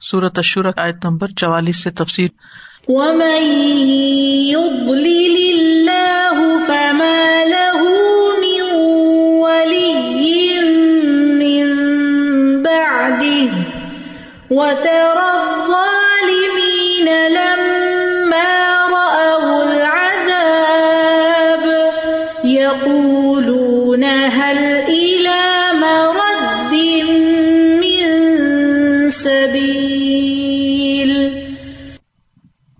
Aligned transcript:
سورت 0.00 0.38
اشور 0.38 0.64
آیت 0.76 1.06
نمبر 1.06 1.28
چوالیس 1.36 1.82
سے 1.82 1.90
تفصیل 1.90 2.28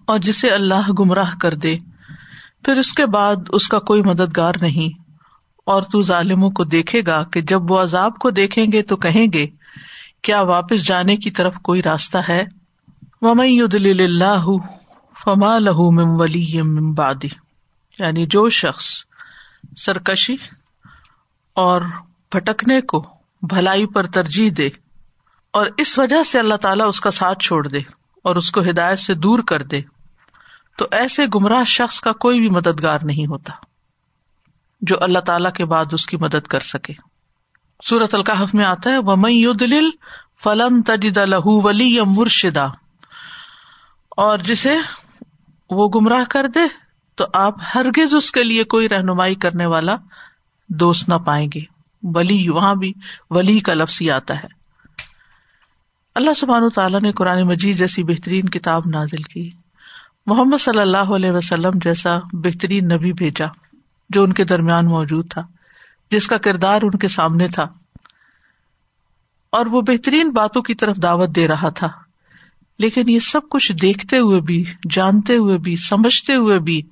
اور 0.09 0.19
جسے 0.19 0.49
اللہ 0.49 0.91
گمراہ 0.99 1.35
کر 1.41 1.55
دے۔ 1.55 1.77
پھر 2.65 2.77
اس 2.77 2.93
کے 2.93 3.07
بعد 3.07 3.37
اس 3.49 3.69
کا 3.69 3.79
کوئی 3.79 4.03
مددگار 4.03 4.53
نہیں۔ 4.61 5.03
اور 5.65 5.83
تو 5.83 6.03
ظالموں 6.03 6.51
کو 6.51 6.65
دیکھے 6.65 7.03
گا 7.07 7.25
کہ 7.25 7.41
جب 7.41 7.71
وہ 7.71 7.83
عذاب 7.83 8.19
کو 8.19 8.31
دیکھیں 8.31 8.73
گے 8.73 8.83
تو 8.83 8.97
کہیں 8.97 9.27
گے، 9.33 9.47
کیا 10.23 10.41
واپس 10.41 10.87
جانے 10.87 11.17
کی 11.17 11.31
طرف 11.31 11.55
کوئی 11.55 11.83
راستہ 11.83 12.19
ہے؟ 12.29 12.45
اللہ 13.23 14.47
فما 15.25 15.59
لہو 15.59 15.91
مم 15.91 16.21
ولی 16.21 16.63
ممبادی 16.63 17.29
یعنی 17.99 18.27
جو 18.27 18.49
شخص 18.49 18.85
سرکشی 19.77 20.37
اور 21.55 21.81
بھٹکنے 22.33 22.81
کو 22.81 23.05
بھلائی 23.43 23.87
پر 23.87 24.07
ترجیح 24.07 24.51
دے 24.57 24.69
اور 25.51 25.67
اس 25.77 25.99
وجہ 25.99 26.23
سے 26.23 26.39
اللہ 26.39 26.55
تعالیٰ 26.55 26.89
اس 26.89 27.01
کا 27.01 27.11
ساتھ 27.11 27.39
چھوڑ 27.39 27.69
دے 27.69 27.79
اور 28.25 28.37
اس 28.37 28.51
کو 28.51 28.61
ہدایت 28.61 28.99
سے 28.99 29.15
دور 29.15 29.39
کر 29.39 29.63
دے۔ 29.63 29.81
تو 30.79 30.87
ایسے 30.91 31.27
گمراہ 31.35 31.65
شخص 31.65 32.01
کا 32.01 32.13
کوئی 32.13 32.41
بھی 32.41 32.51
مددگار 32.51 32.99
نہیں 33.03 33.27
ہوتا 33.27 33.53
جو 34.81 34.97
اللہ 35.01 35.19
تعالی 35.19 35.49
کے 35.55 35.65
بعد 35.65 35.85
اس 35.93 36.07
کی 36.07 36.17
مدد 36.17 36.47
کر 36.47 36.61
سکے۔ 36.61 36.93
سورت 37.85 38.15
القحف 38.15 38.55
میں 38.55 38.65
آتا 38.65 38.91
ہے 38.91 38.99
وہ 38.99 39.17
دل 39.61 39.91
فلن 40.45 40.83
تجد 40.83 41.17
لہو 41.17 41.61
ولی 41.63 41.99
مرشدہ 42.07 42.67
اور 44.11 44.39
جسے 44.39 44.77
وہ 45.71 45.89
گمراہ 45.95 46.25
کر 46.31 46.47
دے، 46.47 46.61
تو 47.15 47.25
آپ 47.35 47.55
ہرگز 47.75 48.15
اس 48.15 48.31
کے 48.31 48.45
لیے 48.45 48.65
کوئی 48.65 48.89
رہنمائی 48.89 49.35
کرنے 49.35 49.67
والا 49.67 49.97
دوست 50.69 51.09
نہ 51.09 51.15
پائیں 51.15 51.49
گے۔ 51.55 51.61
ولی، 52.03 52.49
وہاں 52.49 52.75
بھی 52.75 52.93
ولی 53.31 53.61
کا 53.61 53.75
لفظ 53.75 53.99
ہی 54.01 54.11
آتا 54.11 54.37
ہے۔ 54.37 54.49
اللہ 56.15 56.35
سبحان 56.35 56.69
تعالیٰ 56.71 57.01
نے 57.01 57.13
قرآن 57.13 57.43
مجید 57.43 57.79
جیسی 57.79 58.03
بہترین 58.03 58.49
کتاب 58.49 58.83
نازل 58.87 59.23
کی۔ 59.23 59.51
محمد 60.29 60.61
صلی 60.61 60.81
اللہ 60.81 60.97
علیہ 60.97 61.31
وسلم 61.31 61.71
جیسا 61.75 62.19
بہترین 62.33 62.89
نبی 62.89 63.13
بھیجا 63.13 63.47
جو 64.11 64.23
ان 64.23 64.33
کے 64.33 64.45
درمیان 64.45 64.87
موجود 64.87 65.31
تھا، 65.31 65.43
جس 66.11 66.27
کا 66.27 66.39
کردار 66.39 66.83
ان 66.83 66.91
کے 66.91 67.09
سامنے 67.09 67.49
تھا۔ 67.49 67.63
اور 69.53 69.67
وہ 69.67 69.81
بہترین 69.81 70.31
باتوں 70.31 70.63
کی 70.63 70.75
طرف 70.75 70.97
دعوت 70.97 71.37
دے 71.37 71.49
رہا 71.49 71.69
تھا۔ 71.69 71.89
لیکن 72.79 73.09
یہ 73.09 73.19
سب 73.19 73.41
کچھ 73.51 73.73
دیکھتے 73.83 74.19
ہوئے 74.19 74.41
بھی، 74.41 74.65
جانتے 74.91 75.37
ہوئے 75.37 75.59
بھی، 75.59 75.77
سمجھتے 75.77 76.35
ہوئے 76.35 76.59
بھی، 76.59 76.83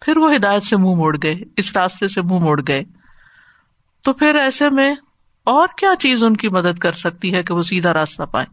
پھر 0.00 0.16
وہ 0.16 0.34
ہدایت 0.34 0.62
سے 0.62 0.76
منہ 0.76 0.94
موڑ 0.94 1.16
گئے، 1.22 1.34
اس 1.56 1.76
راستے 1.76 2.08
سے 2.08 2.22
منہ 2.22 2.38
موڑ 2.38 2.62
گئے۔ 2.68 2.82
تو 4.02 4.12
پھر 4.12 4.34
ایسے 4.34 4.70
میں 4.70 4.94
اور 5.44 5.68
کیا 5.78 5.90
چیز 5.98 6.24
ان 6.24 6.36
کی 6.36 6.48
مدد 6.48 6.78
کر 6.78 6.92
سکتی 6.92 7.34
ہے 7.34 7.42
کہ 7.42 7.54
وہ 7.54 7.62
سیدھا 7.62 7.94
راستہ 7.94 8.22
پائے 8.22 8.46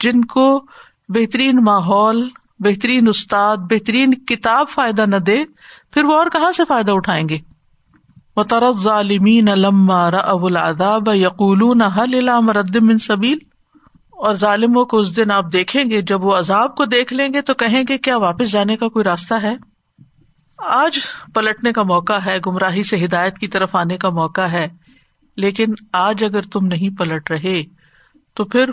جن 0.00 0.24
کو 0.24 0.66
بہترین 1.08 1.64
ماحول 1.64 2.28
بہترین 2.60 3.08
استاد، 3.08 3.56
بہترین 3.70 4.14
کتاب 4.26 4.68
فائدہ 4.70 5.06
نہ 5.06 5.16
دے، 5.16 5.44
پھر 5.92 6.04
وہ 6.04 6.16
اور 6.18 6.26
کہاں 6.26 6.52
سے 6.52 6.64
فائدہ 6.68 6.92
اٹھائیں 6.92 7.28
گے؟ 7.28 7.38
وہ 8.36 8.42
طرز 8.42 8.82
ظالمین 8.82 9.48
یقول 11.14 11.62
من 12.80 12.98
سبیل 12.98 13.38
اور 14.12 14.34
ظالموں 14.34 14.84
کو 14.84 14.98
اس 14.98 15.16
دن 15.16 15.30
آپ 15.30 15.52
دیکھیں 15.52 15.84
گے، 15.90 16.00
جب 16.02 16.24
وہ 16.24 16.36
عذاب 16.36 16.74
کو 16.76 16.84
دیکھ 16.84 17.12
لیں 17.12 17.28
گے 17.34 17.40
تو 17.40 17.54
کہیں 17.54 17.82
گے، 17.88 17.98
کیا 17.98 18.16
واپس 18.16 18.50
جانے 18.50 18.76
کا 18.76 18.88
کوئی 18.88 19.04
راستہ 19.04 19.34
ہے؟ 19.34 19.54
آج 20.58 20.98
پلٹنے 21.34 21.72
کا 21.72 21.82
موقع 21.82 22.18
ہے، 22.26 22.38
گمراہی 22.46 22.82
سے 22.82 23.04
ہدایت 23.04 23.38
کی 23.38 23.48
طرف 23.48 23.74
آنے 23.74 23.96
کا 23.96 24.08
موقع 24.10 24.46
ہے، 24.52 24.66
لیکن 25.36 25.74
آج 25.92 26.24
اگر 26.24 26.42
تم 26.42 26.66
نہیں 26.66 26.96
پلٹ 26.98 27.30
رہے، 27.30 27.62
تو 28.36 28.44
پھر 28.44 28.70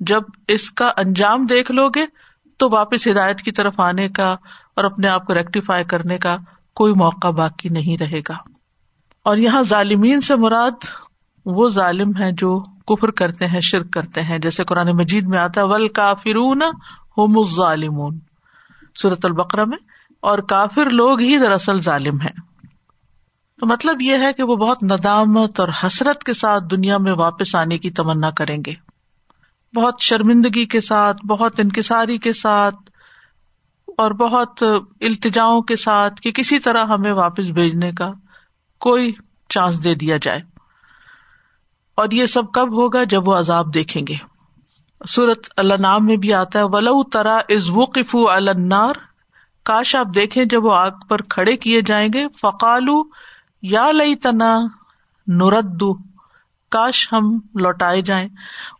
جب 0.00 0.22
اس 0.48 0.70
کا 0.70 0.92
انجام 0.96 1.46
دیکھ 1.46 1.72
لو 1.72 1.88
گے 1.88 2.04
تو 2.58 2.68
واپس 2.70 3.06
ہدایت 3.08 3.40
کی 3.40 3.52
طرف 3.52 3.80
آنے 3.80 4.08
کا 4.08 4.26
اور 4.76 4.84
اپنے 4.84 5.08
آپ 5.08 5.26
کو 5.26 5.34
ریکٹیفائی 5.34 5.84
کرنے 5.84 6.18
کا 6.18 6.36
کوئی 6.74 6.92
موقع 6.96 7.30
باقی 7.30 7.68
نہیں 7.68 7.96
رہے 8.02 8.20
گا۔ 8.20 8.36
اور 9.24 9.36
یہاں 9.36 9.62
ظالمین 9.62 10.20
سے 10.20 10.36
مراد 10.36 10.84
وہ 11.46 11.68
ظالم 11.68 12.10
ہے 12.18 12.30
جو 12.32 12.58
کفر 12.86 13.10
کرتے 13.10 13.46
ہیں، 13.46 13.60
شرک 13.60 13.90
کرتے 13.92 14.22
ہیں۔ 14.22 14.38
جیسے 14.38 14.64
قرآن 14.64 14.88
مجید 14.88 15.26
میں 15.26 15.38
آتا 15.38 15.64
ول 15.64 15.88
کافرون 15.88 16.62
ہوم 17.18 17.42
ظالمون 17.42 18.18
صورت 19.02 19.24
البقرہ 19.24 19.64
میں، 19.64 19.78
اور 20.20 20.38
کافر 20.38 20.90
لوگ 20.90 21.20
ہی 21.20 21.38
دراصل 21.38 21.80
ظالم 21.80 22.20
ہے 22.20 22.46
تو 23.58 23.66
مطلب 23.66 24.02
یہ 24.02 24.16
ہے 24.20 24.32
کہ 24.32 24.42
وہ 24.42 24.56
بہت 24.56 24.82
ندامت 24.82 25.60
اور 25.60 25.68
حسرت 25.84 26.24
کے 26.24 26.32
ساتھ 26.32 26.64
دنیا 26.70 26.98
میں 26.98 27.12
واپس 27.12 27.54
آنے 27.54 27.78
کی 27.78 27.90
تمنا 27.90 28.30
کریں 28.30 28.58
گے۔ 28.66 28.87
بہت 29.76 29.94
شرمندگی 30.00 30.66
کے 30.66 30.80
ساتھ، 30.80 31.26
بہت 31.26 31.60
انکساری 31.60 32.18
کے 32.18 32.32
ساتھ 32.32 32.76
اور 33.96 34.10
بہت 34.10 34.62
التجاؤں 35.00 35.62
کے 35.62 35.76
ساتھ 35.76 36.22
کہ 36.22 36.30
کسی 36.30 36.58
طرح 36.58 36.84
ہمیں 36.84 37.12
واپس 37.12 37.46
بھیجنے 37.46 37.92
کا 37.92 38.10
کوئی 38.80 39.12
چانس 39.48 39.84
دے 39.84 39.94
دیا 39.94 40.16
جائے۔ 40.22 40.40
اور 41.94 42.08
یہ 42.12 42.26
سب 42.26 42.52
کب 42.52 42.72
ہوگا؟ 42.72 43.04
جب 43.04 43.28
وہ 43.28 43.34
عذاب 43.34 43.74
دیکھیں 43.74 44.02
گے۔ 44.08 44.14
سورت 45.08 45.46
اللہ 45.56 45.74
نام 45.74 46.06
میں 46.06 46.16
بھی 46.16 46.34
آتا 46.34 46.58
ہے، 46.58 46.64
ولو 46.64 47.04
ترا 47.04 47.38
از 47.48 47.70
وقف 47.70 48.16
النار۔ 48.28 48.94
کاش 49.64 49.96
آپ 49.96 50.06
دیکھیں 50.14 50.44
جب 50.44 50.64
وہ 50.64 50.74
آگ 50.76 50.90
پر 51.08 51.22
کھڑے 51.22 51.56
کیے 51.56 51.80
جائیں 51.86 52.08
گے۔ 52.14 52.24
فقالو 52.42 53.02
یا 53.62 53.92
لئی 53.92 54.14
تنا 54.14 54.60
نردو 55.26 56.07
کاش 56.70 57.12
ہم 57.12 57.38
لوٹائے 57.54 58.02
جائیں۔ 58.02 58.28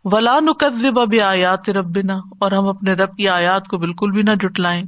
ولا 0.03 0.39
نقب 0.39 0.99
اب 0.99 1.13
آیات 1.23 1.69
ربنا، 1.69 2.13
اور 2.13 2.51
ہم 2.51 2.67
اپنے 2.67 2.93
رب 2.93 3.17
کی 3.17 3.29
آیات 3.29 3.67
کو 3.67 3.77
بالکل 3.77 4.11
بھی 4.11 4.21
نہ 4.21 4.31
جٹلائیں 4.41 4.83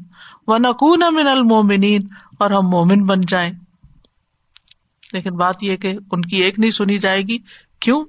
و 0.47 0.57
نقون 0.57 0.99
من 1.11 1.27
المومنین 1.27 2.01
اور 2.39 2.51
ہم 2.51 2.67
مومن 2.69 3.05
بن 3.05 3.21
جائیں۔ 3.21 3.51
لیکن 5.13 5.35
بات 5.35 5.63
یہ 5.63 5.77
کہ 5.77 5.97
ان 6.11 6.21
کی 6.21 6.37
ایک 6.37 6.59
نہیں 6.59 6.71
سنی 6.71 6.97
جائے 6.97 7.21
گی۔ 7.21 7.37
کیوں؟ 7.79 8.05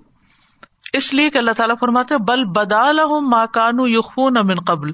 اس 0.93 1.15
لیے 1.15 1.31
کہ 1.31 1.39
اللہ 1.39 1.51
تعالیٰ 1.51 1.75
فرماتے 1.81 2.15
بل 2.19 2.45
بدال 2.45 2.99
ماں 3.31 3.47
کانو 3.47 3.89
یخون 3.89 4.37
امن 4.37 4.55
قبل۔ 4.55 4.91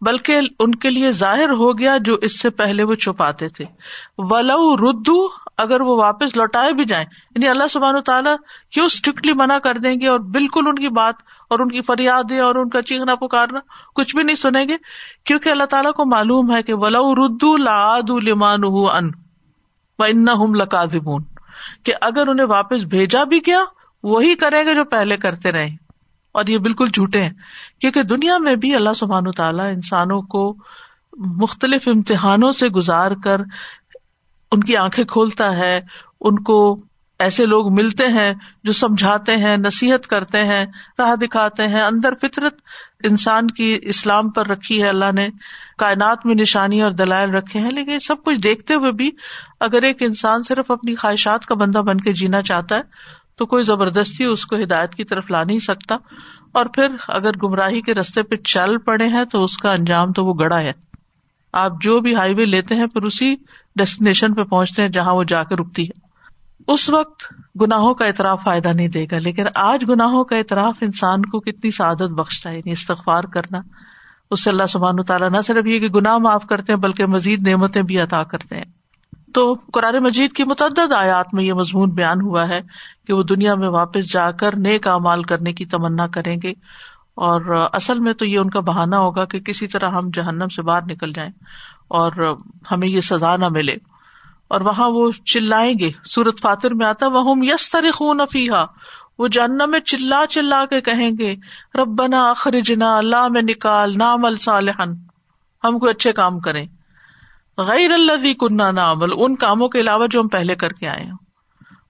بلکہ 0.00 0.40
ان 0.58 0.74
کے 0.74 0.90
لیے 0.90 1.12
ظاہر 1.12 1.50
ہو 1.50 1.78
گیا 1.78 1.96
جو 2.00 2.14
اس 2.14 2.40
سے 2.40 2.50
پہلے 2.50 2.82
وہ 2.82 2.94
چھپاتے 2.94 3.48
تھے۔ 3.48 3.64
ولو 4.18 4.76
ردو 4.76 5.28
اگر 5.58 5.80
وہ 5.80 5.96
واپس 5.96 6.36
لوٹائے 6.36 6.72
بھی 6.72 6.84
جائیں۔ 6.84 7.06
یعنی 7.34 7.48
اللہ 7.48 7.68
سبحان 7.70 8.02
تعالیٰ 8.02 8.36
کیوں 8.70 8.86
اسٹرکٹلی 8.86 9.32
منع 9.32 9.58
کر 9.58 9.78
دیں 9.78 9.94
گے 10.00 10.08
اور 10.08 10.20
بالکل 10.20 10.62
ان 10.66 10.74
کی 10.74 10.88
بات 10.88 11.14
اور 11.50 11.58
ان 11.58 11.68
کی 11.68 11.82
فریادیں 11.82 12.40
اور 12.40 12.54
ان 12.54 12.68
کا 12.68 12.82
چیخنا 12.82 13.14
پکارنا 13.14 13.58
کچھ 13.94 14.16
بھی 14.16 14.22
نہیں 14.22 14.36
سنیں 14.36 14.68
گے؟ 14.68 14.76
کیونکہ 15.24 15.48
اللہ 15.48 15.64
تعالیٰ 15.64 15.92
کو 15.92 16.04
معلوم 16.04 16.56
ہے 16.56 16.62
کہ 16.62 16.74
ولو 16.74 17.14
ردو 17.14 17.56
لاد 17.56 18.10
لمان 18.22 18.60
ان 18.64 19.10
ان 19.98 20.52
لکاذبون 20.56 21.24
کہ 21.84 21.92
اگر 22.00 22.28
انہیں 22.28 22.46
واپس 22.46 22.82
بھیجا 22.82 23.24
بھی 23.24 23.38
گیا، 23.38 23.60
وہی 24.02 24.34
کریں 24.34 24.64
گے 24.64 24.74
جو 24.74 24.84
پہلے 24.84 25.16
کرتے 25.16 25.52
رہے۔ 25.52 25.83
اور 26.34 26.46
یہ 26.46 26.58
بالکل 26.60 26.88
جھوٹے 26.88 27.22
ہیں، 27.22 27.32
کیونکہ 27.80 28.02
دنیا 28.04 28.38
میں 28.38 28.54
بھی 28.56 28.74
اللہ 28.74 28.94
سبحان 28.96 29.30
تعالیٰ 29.32 29.70
انسانوں 29.72 30.20
کو 30.28 30.42
مختلف 31.38 31.88
امتحانوں 31.88 32.52
سے 32.52 32.68
گزار 32.70 33.10
کر 33.24 33.40
ان 34.52 34.64
کی 34.64 34.76
آنکھیں 34.76 35.04
کھولتا 35.04 35.56
ہے، 35.56 35.78
ان 36.20 36.42
کو 36.42 36.58
ایسے 37.20 37.44
لوگ 37.46 37.72
ملتے 37.72 38.06
ہیں 38.08 38.32
جو 38.64 38.72
سمجھاتے 38.72 39.36
ہیں، 39.36 39.56
نصیحت 39.56 40.06
کرتے 40.06 40.42
ہیں، 40.44 40.64
راہ 40.98 41.14
دکھاتے 41.16 41.68
ہیں، 41.68 41.80
اندر 41.80 42.14
فطرت 42.22 42.54
انسان 43.04 43.50
کی 43.50 43.78
اسلام 43.82 44.30
پر 44.30 44.46
رکھی 44.46 44.82
ہے، 44.82 44.88
اللہ 44.88 45.12
نے 45.14 45.28
کائنات 45.78 46.26
میں 46.26 46.34
نشانی 46.34 46.82
اور 46.82 46.90
دلائل 46.92 47.34
رکھے 47.34 47.60
ہیں، 47.60 47.70
لیکن 47.70 47.98
سب 47.98 48.22
کچھ 48.24 48.38
دیکھتے 48.38 48.74
ہوئے 48.74 48.92
بھی 48.92 49.10
اگر 49.60 49.82
ایک 49.82 50.02
انسان 50.02 50.42
صرف 50.42 50.70
اپنی 50.70 50.94
خواہشات 50.94 51.46
کا 51.46 51.54
بندہ 51.54 51.82
بن 51.82 52.00
کے 52.00 52.12
جینا 52.12 52.42
چاہتا 52.42 52.76
ہے 52.76 53.22
تو 53.36 53.46
کوئی 53.46 53.64
زبردستی 53.64 54.24
اس 54.24 54.46
کو 54.46 54.56
ہدایت 54.56 54.94
کی 54.94 55.04
طرف 55.04 55.30
لا 55.30 55.44
نہیں 55.44 55.58
سکتا۔ 55.58 55.96
اور 56.52 56.66
پھر 56.66 56.86
اگر 57.08 57.30
گمراہی 57.42 57.80
کے 57.80 57.94
رستے 57.94 58.22
پہ 58.22 58.36
چل 58.36 58.78
پڑے 58.78 59.08
ہیں 59.08 59.24
تو 59.24 59.44
اس 59.44 59.56
کا 59.56 59.72
انجام 59.72 60.12
تو 60.12 60.24
وہ 60.24 60.34
گڑا 60.40 60.60
ہے۔ 60.60 60.72
آپ 61.52 61.72
جو 61.80 62.00
بھی 62.00 62.14
ہائی 62.14 62.34
وے 62.34 62.44
لیتے 62.44 62.74
ہیں 62.74 62.86
پھر 62.86 63.02
اسی 63.02 63.34
ڈیسٹینیشن 63.76 64.34
پہ 64.34 64.42
پہنچتے 64.42 64.82
ہیں 64.82 64.88
جہاں 64.88 65.14
وہ 65.14 65.24
جا 65.24 65.42
کے 65.42 65.56
رکتی 65.56 65.84
ہے۔ 65.84 66.04
اس 66.68 66.90
وقت 66.90 67.22
گناہوں 67.60 67.94
کا 67.94 68.06
اعتراف 68.06 68.42
فائدہ 68.44 68.68
نہیں 68.68 68.88
دے 68.88 69.06
گا، 69.10 69.18
لیکن 69.18 69.44
آج 69.54 69.84
گناہوں 69.88 70.24
کا 70.24 70.36
اعتراف 70.36 70.74
انسان 70.80 71.22
کو 71.22 71.40
کتنی 71.40 71.70
سعادت 71.70 72.02
بخشتا 72.02 72.50
ہے 72.50 72.54
یعنی 72.54 72.70
استغفار 72.70 73.24
کرنا۔ 73.24 73.58
اس 74.30 74.44
سے 74.44 74.50
اللہ 74.50 74.66
سبحان 74.68 74.96
تعالیٰ 75.02 75.30
نہ 75.30 75.40
صرف 75.40 75.66
یہ 75.66 75.78
کہ 75.78 75.88
گناہ 75.88 76.18
معاف 76.18 76.46
کرتے 76.46 76.72
ہیں، 76.72 76.80
بلکہ 76.80 77.06
مزید 77.06 77.48
نعمتیں 77.48 77.82
بھی 77.82 78.00
عطا 78.00 78.22
کرتے 78.22 78.56
ہیں۔ 78.56 78.83
تو 79.34 79.56
قرآن 79.72 79.96
مجید 80.02 80.32
کی 80.32 80.44
متعدد 80.44 80.92
آیات 80.92 81.34
میں 81.34 81.44
یہ 81.44 81.52
مضمون 81.52 81.90
بیان 81.90 82.20
ہوا 82.20 82.48
ہے 82.48 82.60
کہ 83.06 83.12
وہ 83.12 83.22
دنیا 83.22 83.54
میں 83.54 83.68
واپس 83.68 84.12
جا 84.12 84.30
کر 84.30 84.56
نیک 84.56 84.88
امال 84.88 85.22
کرنے 85.22 85.52
کی 85.52 85.66
تمنا 85.66 86.06
کریں 86.06 86.36
گے 86.42 86.50
اور 87.14 87.68
اصل 87.72 87.98
میں 87.98 88.12
تو 88.12 88.24
یہ 88.24 88.38
ان 88.38 88.50
کا 88.50 88.60
بہانا 88.60 88.98
ہوگا 88.98 89.24
کہ 89.24 89.40
کسی 89.40 89.66
طرح 89.68 89.88
ہم 89.88 90.10
جہنم 90.14 90.48
سے 90.48 90.62
باہر 90.62 90.80
نکل 90.86 91.12
جائیں 91.12 91.30
اور 91.88 92.36
ہمیں 92.70 92.88
یہ 92.88 93.00
سزا 93.00 93.36
نہ 93.36 93.48
ملے 93.48 93.74
اور 94.48 94.60
وہاں 94.60 94.90
وہ 94.90 95.10
چلائیں 95.24 95.74
گے۔ 95.78 95.90
سورت 96.04 96.40
فاتر 96.40 96.74
میں 96.74 96.86
آتا 96.86 97.06
وہ 97.06 97.34
یس 97.42 97.76
خون 97.94 98.20
افیحا 98.20 98.64
وہ 99.18 99.28
جاننا 99.28 99.66
میں 99.66 99.80
چلا 99.80 100.24
چلا 100.30 100.64
کے 100.70 100.80
کہیں 100.80 101.10
گے، 101.18 101.34
ربنا 101.74 102.30
اخرجنا 102.30 102.96
اللہ 102.96 103.28
میں 103.28 103.42
نکال 103.42 103.98
نام 103.98 104.24
الصالحن 104.24 104.92
ہم 105.64 105.78
کو 105.78 105.88
اچھے 105.88 106.12
کام 106.12 106.40
کریں۔ 106.40 106.66
غیر 107.58 107.92
اللہ 107.92 108.32
کنہ 108.40 108.62
نامل 108.62 109.08
ان 109.18 109.36
کاموں 109.36 109.68
کے 109.68 109.80
علاوہ 109.80 110.06
جو 110.06 110.20
ہم 110.20 110.28
پہلے 110.28 110.54
کر 110.54 110.72
کے 110.72 110.88
آئے 110.88 111.06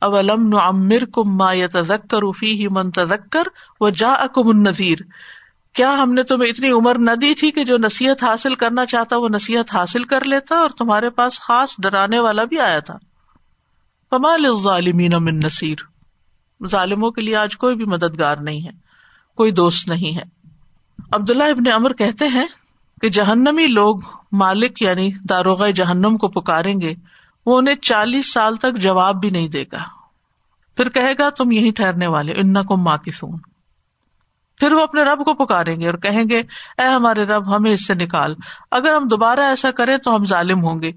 اب 0.00 0.16
علم 0.16 0.48
نمر 0.48 1.04
کم 1.04 1.36
ما 1.36 1.52
تذکر 1.72 2.30
فی 2.32 2.52
ہی 2.52 2.68
من 2.68 2.90
تذکر 2.90 3.42
و 3.80 3.90
جا 3.90 4.12
اکم 4.12 4.48
النذیر۔ 4.48 4.98
کیا 5.72 6.02
ہم 6.02 6.12
نے 6.12 6.22
تمہیں 6.22 6.50
اتنی 6.50 6.70
عمر 6.70 6.98
نہ 6.98 7.10
دی 7.10 7.34
تھی 7.34 7.50
کہ 7.50 7.64
جو 7.64 7.78
نصیحت 7.78 8.22
حاصل 8.22 8.54
کرنا 8.54 8.86
چاہتا 8.86 9.16
وہ 9.16 9.28
نصیحت 9.28 9.74
حاصل 9.74 10.04
کر 10.04 10.24
لیتا 10.24 10.54
اور 10.54 10.70
تمہارے 10.70 11.10
پاس 11.10 11.40
خاص 11.40 11.76
ڈرانے 11.78 12.18
والا 12.18 12.44
بھی 12.44 12.60
آیا 12.60 12.78
تھا۔ 12.78 12.96
کمال 14.10 14.46
ظالمین 14.62 15.12
من 15.20 15.38
نصیر۔ 15.38 15.76
ظالموں 16.66 17.10
کے 17.10 17.22
لیے 17.22 17.36
آج 17.36 17.56
کوئی 17.56 17.76
بھی 17.76 17.84
مددگار 17.84 18.36
نہیں 18.36 18.64
ہے، 18.64 18.70
کوئی 19.34 19.50
دوست 19.50 19.88
نہیں 19.88 20.16
ہے۔ 20.16 20.22
عبداللہ 21.12 21.44
ابن 21.44 21.72
امر 21.72 21.92
کہتے 21.92 22.28
ہیں 22.28 22.46
کہ 23.02 23.08
جہنمی 23.08 23.66
لوگ 23.66 23.96
مالک 24.34 24.82
یعنی 24.82 25.10
داروغ 25.28 25.70
جہنم 25.70 26.16
کو 26.16 26.28
پکاریں 26.28 26.80
گے، 26.80 26.94
وہ 27.46 27.58
انہیں 27.58 27.74
چالیس 27.74 28.32
سال 28.32 28.56
تک 28.56 28.78
جواب 28.78 29.20
بھی 29.20 29.30
نہیں 29.30 29.48
دے 29.48 29.64
گا۔ 29.72 29.84
پھر 30.76 30.88
کہے 30.88 31.12
گا، 31.18 31.30
تم 31.30 31.52
یہی 31.52 31.70
ٹھہرنے 31.70 32.06
والے 32.06 32.32
ان 32.36 32.64
کو 32.64 32.76
ماں 32.76 32.96
کی 32.96 33.10
سون 33.10 33.38
پھر 34.60 34.72
وہ 34.72 34.80
اپنے 34.80 35.02
رب 35.02 35.18
کو 35.18 35.46
پکاریں 35.46 35.80
گے 35.80 35.86
اور 35.86 35.94
کہیں 35.94 36.24
گے، 36.30 36.38
اے 36.78 36.88
ہمارے 36.88 37.24
رب، 37.24 37.56
ہمیں 37.56 37.70
اس 37.70 37.86
سے 37.86 37.94
نکال۔ 37.94 38.34
اگر 38.70 38.94
ہم 38.94 39.08
دوبارہ 39.08 39.40
ایسا 39.40 39.70
کریں 39.70 39.98
تو 39.98 40.16
ہم 40.16 40.24
ظالم 40.24 40.64
ہوں 40.64 40.82
گے۔ 40.82 40.92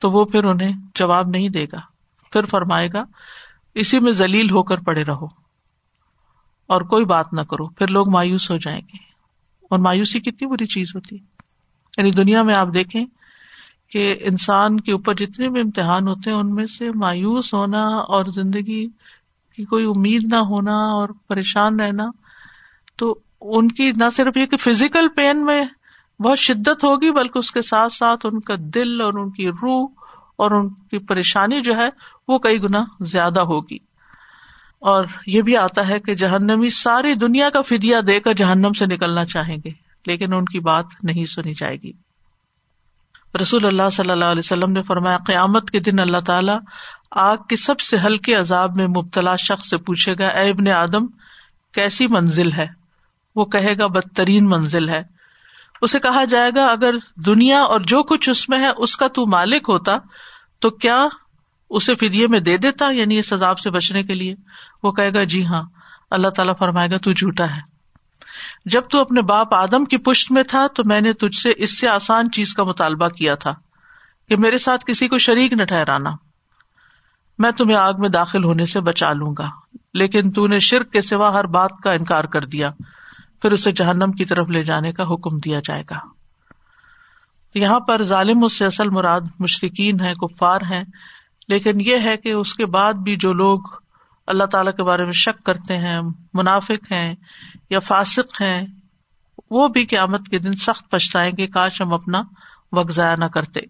تو 0.00 0.10
وہ 0.10 0.24
پھر 0.24 0.44
انہیں 0.44 0.72
جواب 0.94 1.28
نہیں 1.28 1.48
دے 1.48 1.64
گا۔ 1.64 1.80
پھر 2.32 2.44
فرمائے 2.44 2.88
گا، 2.92 3.02
اسی 3.74 4.00
میں 4.00 4.12
ذلیل 4.12 4.50
ہو 4.50 4.62
کر 4.62 4.80
پڑے 4.80 5.04
رہو۔ 5.04 5.26
اور 6.66 6.80
کوئی 6.80 7.04
بات 7.04 7.32
نہ 7.32 7.40
کرو، 7.40 7.68
پھر 7.68 7.86
لوگ 7.86 8.10
مایوس 8.10 8.50
ہو 8.50 8.56
جائیں 8.56 8.80
گے۔ 8.80 8.96
اور 9.70 9.78
مایوسی 9.78 10.20
کتنی 10.20 10.46
بری 10.46 10.66
چیز 10.66 10.92
ہوتی۔ 10.94 11.16
ہے 11.16 11.27
یعنی 11.98 12.10
دنیا 12.10 12.42
میں 12.42 12.54
آپ 12.54 12.68
دیکھیں 12.74 13.04
کہ 13.90 14.16
انسان 14.20 14.80
کے 14.80 14.92
اوپر 14.92 15.14
جتنے 15.14 15.48
بھی 15.48 15.60
امتحان 15.60 16.08
ہوتے 16.08 16.30
ہیں، 16.30 16.36
ان 16.36 16.54
میں 16.54 16.66
سے 16.66 16.90
مایوس 16.94 17.54
ہونا 17.54 17.86
اور 17.86 18.24
زندگی 18.24 18.86
کی 19.56 19.64
کوئی 19.64 19.84
امید 19.84 20.24
نہ 20.24 20.36
ہونا 20.36 20.76
اور 20.76 21.08
پریشان 21.28 21.80
رہنا، 21.80 22.04
تو 22.96 23.18
ان 23.40 23.72
کی 23.72 23.92
نہ 23.96 24.04
صرف 24.12 24.36
یہ 24.36 24.46
کہ 24.46 24.56
فزیکل 24.56 25.08
پین 25.08 25.44
میں 25.44 25.64
بہت 26.20 26.38
شدت 26.38 26.84
ہوگی، 26.84 27.10
بلکہ 27.10 27.38
اس 27.38 27.50
کے 27.50 27.62
ساتھ 27.62 27.92
ساتھ 27.92 28.26
ان 28.32 28.40
کا 28.40 28.54
دل 28.58 29.00
اور 29.00 29.12
ان 29.12 29.30
کی 29.30 29.48
روح 29.48 29.88
اور 30.36 30.50
ان 30.50 30.68
کی 30.68 30.98
پریشانی 30.98 31.60
جو 31.60 31.76
ہے، 31.76 31.88
وہ 32.28 32.38
کئی 32.38 32.62
گنا 32.62 32.84
زیادہ 33.00 33.40
ہوگی۔ 33.40 33.78
اور 34.78 35.04
یہ 35.26 35.42
بھی 35.42 35.56
آتا 35.56 35.88
ہے 35.88 36.00
کہ 36.00 36.14
جہنمی 36.14 36.70
ساری 36.70 37.14
دنیا 37.14 37.50
کا 37.50 37.60
فدیا 37.60 38.00
دے 38.06 38.20
کر 38.20 38.32
جہنم 38.32 38.72
سے 38.72 38.86
نکلنا 38.86 39.24
چاہیں 39.24 39.56
گے۔ 39.64 39.87
لیکن 40.06 40.34
ان 40.34 40.44
کی 40.44 40.60
بات 40.60 40.86
نہیں 41.02 41.26
سنی 41.26 41.54
جائے 41.54 41.76
گی۔ 41.76 41.92
رسول 43.42 43.66
اللہ 43.66 43.90
صلی 43.92 44.10
اللہ 44.10 44.24
علیہ 44.24 44.38
وسلم 44.38 44.72
نے 44.72 44.82
فرمایا، 44.82 45.18
قیامت 45.26 45.70
کے 45.70 45.80
دن 45.80 45.98
اللہ 45.98 46.18
تعالیٰ 46.18 46.58
آگ 47.10 47.36
کے 47.36 47.56
سب 47.56 47.80
سے 47.80 47.98
ہلکے 47.98 48.34
عذاب 48.34 48.76
میں 48.76 48.86
مبتلا 48.86 49.36
شخص 49.36 49.68
سے 49.68 49.76
پوچھے 49.76 50.14
گا، 50.18 50.28
اے 50.28 50.50
ابن 50.50 50.68
آدم، 50.68 51.06
کیسی 51.74 52.06
منزل 52.06 52.52
ہے؟ 52.52 52.66
وہ 53.36 53.44
کہے 53.44 53.78
گا، 53.78 53.86
بدترین 53.86 54.48
منزل 54.48 54.88
ہے۔ 54.88 55.02
اسے 55.82 55.98
کہا 55.98 56.24
جائے 56.24 56.50
گا، 56.56 56.66
اگر 56.66 56.94
دنیا 57.16 57.60
اور 57.60 57.80
جو 57.80 58.02
کچھ 58.02 58.30
اس 58.30 58.48
میں 58.48 58.58
ہے، 58.58 58.68
اس 58.76 58.96
کا 58.96 59.08
تو 59.08 59.26
مالک 59.26 59.64
ہوتا، 59.68 59.98
تو 60.58 60.70
کیا 60.70 61.06
اسے 61.70 61.94
فدیے 61.94 62.26
میں 62.26 62.40
دے 62.40 62.56
دیتا 62.56 62.90
یعنی 62.90 63.18
اس 63.18 63.32
عذاب 63.32 63.58
سے 63.58 63.70
بچنے 63.70 64.02
کے 64.02 64.14
لیے؟ 64.14 64.34
وہ 64.82 64.92
کہے 64.92 65.14
گا 65.14 65.24
جی 65.24 65.46
ہاں۔ 65.46 65.62
اللہ 66.10 66.28
تعالیٰ 66.28 66.54
فرمائے 66.58 66.90
گا، 66.90 66.98
تو 66.98 67.12
جھوٹا 67.12 67.56
ہے۔ 67.56 67.77
جب 68.70 68.82
تو 68.90 69.00
اپنے 69.00 69.22
باپ 69.22 69.54
آدم 69.54 69.84
کی 69.84 69.96
پشت 69.96 70.32
میں 70.32 70.42
تھا 70.42 70.66
تو 70.66 70.82
میں 70.86 71.00
نے 71.00 71.12
تجھ 71.12 71.38
سے 71.38 71.52
اس 71.56 71.80
سے 71.80 71.88
آسان 71.88 72.30
چیز 72.30 72.54
کا 72.54 72.64
مطالبہ 72.64 73.08
کیا 73.08 73.34
تھا 73.34 73.54
کہ 74.28 74.36
میرے 74.36 74.58
ساتھ 74.58 74.84
کسی 74.86 75.08
کو 75.08 75.18
شریک 75.18 75.52
نہ 75.52 75.64
ٹھہرانا۔ 75.64 76.10
میں 77.38 77.50
تمہیں 77.50 77.76
آگ 77.76 77.92
میں 77.98 78.08
داخل 78.08 78.44
ہونے 78.44 78.66
سے 78.66 78.80
بچا 78.80 79.12
لوں 79.12 79.34
گا، 79.38 79.50
لیکن 79.94 80.30
تو 80.30 80.46
نے 80.46 80.58
شرک 80.60 80.92
کے 80.92 81.00
سوا 81.00 81.32
ہر 81.32 81.44
بات 81.44 81.70
کا 81.84 81.92
انکار 81.92 82.24
کر 82.24 82.44
دیا۔ 82.44 82.70
پھر 83.42 83.52
اسے 83.52 83.72
جہنم 83.72 84.12
کی 84.12 84.24
طرف 84.24 84.48
لے 84.48 84.64
جانے 84.64 84.92
کا 84.92 85.02
حکم 85.02 85.38
دیا 85.38 85.60
جائے 85.64 85.82
گا۔ 85.90 85.98
یہاں 87.54 87.80
پر 87.80 88.02
ظالم 88.02 88.44
اس 88.44 88.58
سے 88.58 88.64
اصل 88.64 88.88
مراد 88.88 89.20
مشرقین 89.38 90.00
ہے 90.00 90.14
کفار 90.14 90.60
ہیں، 90.70 90.84
لیکن 91.48 91.80
یہ 91.80 91.96
ہے 92.04 92.16
کہ 92.16 92.32
اس 92.32 92.54
کے 92.54 92.66
بعد 92.66 92.94
بھی 92.94 93.16
جو 93.16 93.32
لوگ 93.32 93.58
اللہ 94.28 94.44
تعالی 94.44 94.70
کے 94.76 94.82
بارے 94.82 95.04
میں 95.04 95.12
شک 95.12 95.44
کرتے 95.44 95.76
ہیں، 95.76 96.00
منافق 96.34 96.92
ہیں 96.92 97.14
یا 97.70 97.78
فاسق 97.78 98.42
ہیں، 98.42 98.66
وہ 99.50 99.68
بھی 99.68 99.84
قیامت 99.84 100.20
کے 100.30 100.38
دن 100.38 100.56
سخت 100.56 100.90
پچھتائیں 100.90 101.32
گے، 101.38 101.46
کاش 101.46 101.80
ہم 101.80 101.94
اپنا 101.94 102.22
وقت 102.72 102.92
ضائع 102.92 103.16
نہ 103.16 103.24
کرتے۔ 103.24 103.60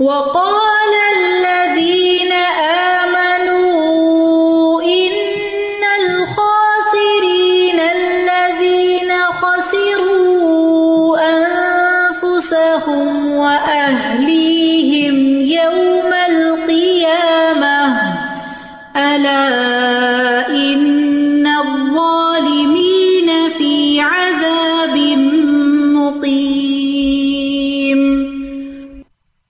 وقال 0.00 0.94
الذين 1.16 1.47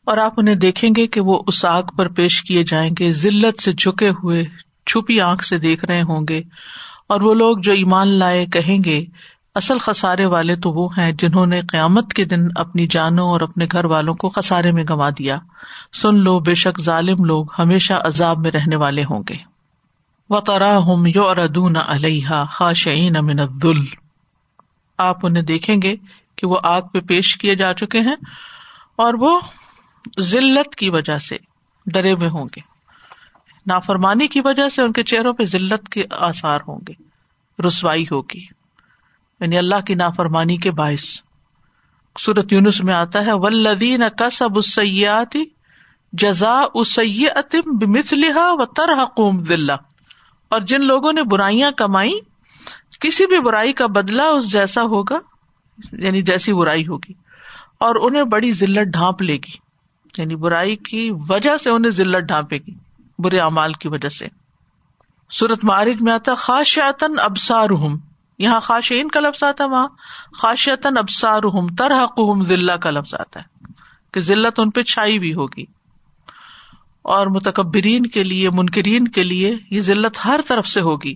اور 0.09 0.19
آپ 0.19 0.33
انہیں 0.37 0.55
دیکھیں 0.55 0.91
گے 0.97 1.07
کہ 1.07 1.21
وہ 1.21 1.43
اس 1.47 1.65
آگ 1.65 1.83
پر 1.83 2.09
پیش 2.09 2.43
کیے 2.43 2.65
جائیں 2.65 2.91
گے، 2.99 3.13
ذلت 3.13 3.63
سے 3.63 3.73
جھکے 3.73 4.09
ہوئے، 4.09 4.45
چھپی 4.87 5.21
آنکھ 5.21 5.45
سے 5.45 5.59
دیکھ 5.59 5.85
رہے 5.85 6.03
ہوں 6.03 6.27
گے۔ 6.29 6.43
اور 7.07 7.21
وہ 7.21 7.35
لوگ 7.35 7.59
جو 7.59 7.73
ایمان 7.73 8.09
لائے 8.09 8.47
کہیں 8.47 8.85
گے، 8.85 9.05
اصل 9.55 9.79
خسارے 9.79 10.27
والے 10.27 10.57
تو 10.57 10.71
وہ 10.71 10.89
ہیں 10.99 11.13
جنہوں 11.13 11.47
نے 11.47 11.61
قیامت 11.61 12.13
کے 12.13 12.25
دن 12.25 12.47
اپنی 12.57 12.87
جانوں 12.87 13.29
اور 13.29 13.41
اپنے 13.41 13.67
گھر 13.73 13.85
والوں 13.85 14.15
کو 14.15 14.31
خسارے 14.31 14.71
میں 14.71 14.85
گنوا 14.85 15.11
دیا۔ 15.19 15.39
سن 15.93 16.15
لو، 16.15 16.39
بے 16.39 16.55
شک 16.55 16.81
ظالم 16.81 17.25
لوگ 17.25 17.47
ہمیشہ 17.59 17.95
عذاب 18.05 18.39
میں 18.39 18.51
رہنے 18.51 18.77
والے 18.77 19.05
ہوں 19.05 19.23
گے۔ 19.29 19.37
و 20.31 20.41
ترا 20.41 20.79
ہم 20.79 21.07
یو 21.07 21.29
اردون 21.29 21.77
علیہ 21.77 22.45
خاشعین 22.51 23.17
امن 23.17 23.39
عبدال 23.39 23.85
آپ 24.99 25.27
انہیں 25.27 25.43
دیکھیں 25.43 25.77
گے 25.83 25.97
کہ 26.37 26.47
وہ 26.47 26.59
آگ 26.63 26.83
پہ 26.83 27.01
پیش 27.01 27.37
کیے 27.37 27.55
جا 27.55 27.75
چکے 27.75 28.01
ہیں 28.01 28.17
اور 28.97 29.15
وہ 29.15 29.41
ذلت 30.21 30.75
کی 30.75 30.91
وجہ 30.91 31.19
سے 31.19 31.37
ڈرے 31.87 32.13
ہوئے 32.13 32.29
ہوں 32.29 32.45
گے۔ 32.45 32.61
نافرمانی 33.67 34.29
کی 34.29 34.41
وجہ 34.41 34.69
سے 34.69 34.83
ان 34.83 34.93
کے 34.93 35.03
چہروں 35.03 35.33
پہ 35.33 35.45
ذلت 35.45 35.89
کے 35.89 36.05
آسار 36.11 36.59
ہوں 36.69 36.81
گے۔ 36.89 36.93
رسوائی 37.67 38.05
ہوگی۔ 38.05 38.41
یعنی 39.41 39.59
اللہ 39.59 39.81
کی 39.87 39.95
نافرمانی 39.95 40.57
کے 40.57 40.71
باعث۔ 40.71 41.05
سورت 42.19 42.53
یونس 42.53 42.81
میں 42.81 42.95
آتا 42.95 43.27
ہے 43.27 43.33
ولدین 43.33 44.03
کسب 44.19 44.57
السیاتی 44.57 45.45
جزا 46.13 46.65
اسم 46.75 47.79
بمثلها 47.79 48.53
و 48.53 48.67
ترحقهم 48.67 49.45
ذلہ 49.45 49.73
اور 50.49 50.61
جن 50.61 50.85
لوگوں 50.85 51.13
نے 51.13 51.23
برائیاں 51.23 51.71
کمائی 51.71 52.13
کسی 53.01 53.27
بھی 53.27 53.41
برائی 53.41 53.73
کا 53.73 53.87
بدلہ 53.87 54.23
اس 54.23 54.53
جیسا 54.53 54.83
ہوگا 54.83 55.19
یعنی 55.93 56.23
جیسی 56.23 56.53
برائی 56.53 56.87
ہوگی، 56.87 57.13
اور 57.81 57.95
انہیں 57.97 58.25
بڑی 58.25 58.53
ذلت 58.53 58.93
ڈھانپ 58.93 59.23
لے 59.23 59.37
گی۔ 59.37 59.68
یعنی 60.19 60.37
برائی 60.37 60.77
کی 60.77 61.11
وجہ 61.29 61.57
سے 61.57 61.71
انہیں 61.71 61.93
ذلت 61.93 62.25
ڈھانپے 62.25 62.59
گی، 62.59 62.75
برے 63.19 63.39
اعمال 63.39 63.73
کی 63.73 63.89
وجہ 63.89 64.09
سے۔ 64.09 64.27
سورت 65.31 65.65
معرج 65.65 65.97
میں 66.01 66.13
آتا 66.13 66.35
خاشیاتن 66.35 67.19
ابسار 67.19 67.71
یہاں 68.39 68.61
خاشین 68.61 69.09
کا 69.09 69.21
لفظ 69.21 69.43
آتا 69.43 69.65
ہے، 69.65 69.69
وہاں 69.69 69.89
خاشیتن 70.33 70.99
ابسار 70.99 71.43
ترہ 71.79 72.07
ذلہ 72.43 72.73
کا 72.73 72.91
لفظ 72.91 73.15
آتا 73.15 73.41
ہے۔ 73.41 73.73
کہ 74.13 74.21
ذلت 74.21 74.61
ان 74.61 74.71
پہ 74.71 74.83
چھائی 74.83 75.19
بھی 75.19 75.35
ہوگی۔ 75.35 75.65
اور 77.03 77.27
متکبرین 77.27 78.07
کے 78.07 78.25
لیے، 78.25 78.51
منکرین 78.51 79.09
کے 79.09 79.25
لیے 79.25 79.57
یہ 79.71 79.81
ذلت 79.81 80.25
ہر 80.25 80.41
طرف 80.49 80.67
سے 80.67 80.81
ہوگی۔ 80.81 81.15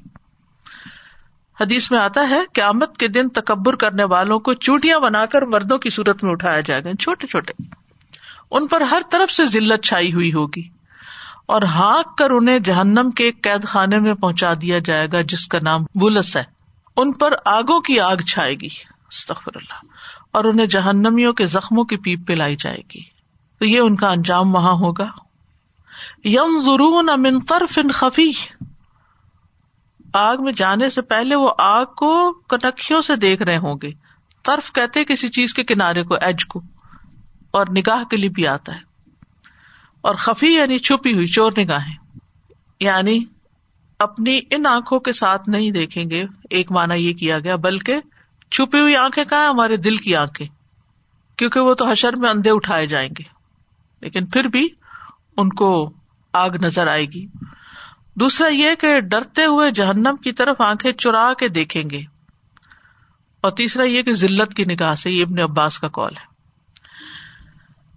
حدیث 1.60 1.90
میں 1.90 1.98
آتا 1.98 2.28
ہے 2.28 2.40
کہ 2.52 2.60
آمد 2.60 2.96
کے 2.98 3.08
دن 3.08 3.28
تکبر 3.28 3.76
کرنے 3.76 4.04
والوں 4.04 4.38
کو 4.38 4.54
چوٹیاں 4.54 4.98
بنا 5.00 5.26
کر 5.26 5.42
مردوں 5.42 5.78
کی 5.78 5.90
صورت 5.90 6.24
میں 6.24 6.32
اٹھایا 6.32 6.60
جائے 6.60 6.84
گا، 6.84 6.90
چھوٹے 7.00 7.26
چھوٹے۔ 7.26 7.81
ان 8.52 8.66
پر 8.66 8.80
ہر 8.80 9.02
طرف 9.10 9.30
سے 9.30 9.46
ذلت 9.46 9.84
چھائی 9.84 10.12
ہوئی 10.12 10.32
ہوگی 10.32 10.68
اور 11.46 11.62
ہانک 11.62 12.18
کر 12.18 12.30
انہیں 12.30 12.58
جہنم 12.58 13.10
کے 13.10 13.30
قید 13.32 13.64
خانے 13.64 13.98
میں 13.98 14.14
پہنچا 14.14 14.54
دیا 14.60 14.78
جائے 14.84 15.08
گا 15.12 15.20
جس 15.20 15.46
کا 15.46 15.58
نام 15.62 15.82
بولس 15.82 16.36
ہے۔ 16.36 16.42
ان 16.96 17.12
پر 17.12 17.32
آگوں 17.44 17.80
کی 17.80 18.00
آگ 18.00 18.16
چھائے 18.16 18.54
گی۔ 18.54 18.68
اللہ۔ 19.46 19.84
اور 20.30 20.44
انہیں 20.44 20.66
جہنمیوں 20.66 21.32
کے 21.32 21.46
زخموں 21.46 21.84
کی 21.84 21.96
پیپ 21.96 22.26
پلائی 22.26 22.56
جائے 22.56 22.78
گی۔ 22.94 23.00
تو 23.58 23.64
یہ 23.64 23.80
ان 23.80 23.96
کا 23.96 24.08
انجام 24.08 24.54
وہاں 24.54 24.72
ہوگا۔ 24.72 25.06
یم 26.24 26.60
ضرور 26.60 27.08
امن 27.08 27.40
طرف 27.40 27.78
ان 27.78 27.90
خفی۔ 27.90 28.32
آگ 30.12 30.36
میں 30.40 30.52
جانے 30.52 30.88
سے 30.88 31.02
پہلے 31.02 31.34
وہ 31.34 31.50
آگ 31.58 31.84
کو 31.84 32.32
کنکھیوں 32.32 33.02
سے 33.02 33.16
دیکھ 33.16 33.42
رہے 33.42 33.56
ہوں 33.56 33.74
گے۔ 33.82 33.90
طرف 34.44 34.72
کہتے 34.72 35.04
کسی 35.04 35.28
چیز 35.28 35.54
کے 35.54 35.64
کنارے 35.64 36.02
کو، 36.02 36.14
ایج 36.14 36.46
کو۔ 36.46 36.60
اور 37.52 37.66
نگاہ 37.76 38.04
کے 38.04 38.16
لیے 38.16 38.28
بھی 38.28 38.46
آتا 38.46 38.74
ہے۔ 38.74 38.80
اور 40.00 40.14
خفی 40.14 40.46
یعنی 40.46 40.78
چھپی 40.78 41.12
ہوئی 41.14 41.26
چور 41.26 41.52
نگاہیں 41.58 41.96
یعنی 42.80 43.24
اپنی 43.98 44.40
ان 44.50 44.66
آنکھوں 44.66 45.00
کے 45.00 45.12
ساتھ 45.12 45.48
نہیں 45.48 45.70
دیکھیں 45.70 46.10
گے۔ 46.10 46.24
ایک 46.50 46.72
مانا 46.72 46.94
یہ 46.94 47.12
کیا 47.12 47.38
گیا، 47.38 47.56
بلکہ 47.56 47.96
چھپی 48.50 48.80
ہوئی 48.80 48.96
آنکھیں 48.96 49.24
کہاں 49.24 49.48
ہمارے 49.48 49.76
دل 49.76 49.96
کی 49.96 50.16
آنکھیں، 50.16 50.46
کیونکہ 51.38 51.60
وہ 51.60 51.74
تو 51.74 51.86
حشر 51.86 52.16
میں 52.16 52.30
اندھے 52.30 52.50
اٹھائے 52.50 52.86
جائیں 52.86 53.08
گے۔ 53.08 53.22
لیکن 54.00 54.26
پھر 54.26 54.44
بھی 54.44 54.68
ان 55.36 55.48
کو 55.48 55.90
آگ 56.32 56.50
نظر 56.50 56.86
آئے 56.86 57.04
گی۔ 57.04 57.26
دوسرا 58.14 58.48
یہ 58.48 58.74
کہ 58.74 59.00
ڈرتے 59.00 59.44
ہوئے 59.44 59.70
جہنم 59.70 60.16
کی 60.16 60.32
طرف 60.32 60.60
آنکھیں 60.60 60.92
چرا 60.92 61.32
کے 61.38 61.48
دیکھیں 61.48 61.90
گے۔ 61.90 62.02
اور 63.40 63.50
تیسرا 63.50 63.82
یہ 63.82 64.02
کہ 64.02 64.12
ذلت 64.12 64.54
کی 64.54 64.64
نگاہ 64.64 64.94
سے 64.94 65.10
یہ 65.10 65.24
ابن 65.24 65.38
عباس 65.38 65.78
کا 65.78 65.88
کال 65.88 66.16
ہے۔ 66.16 66.31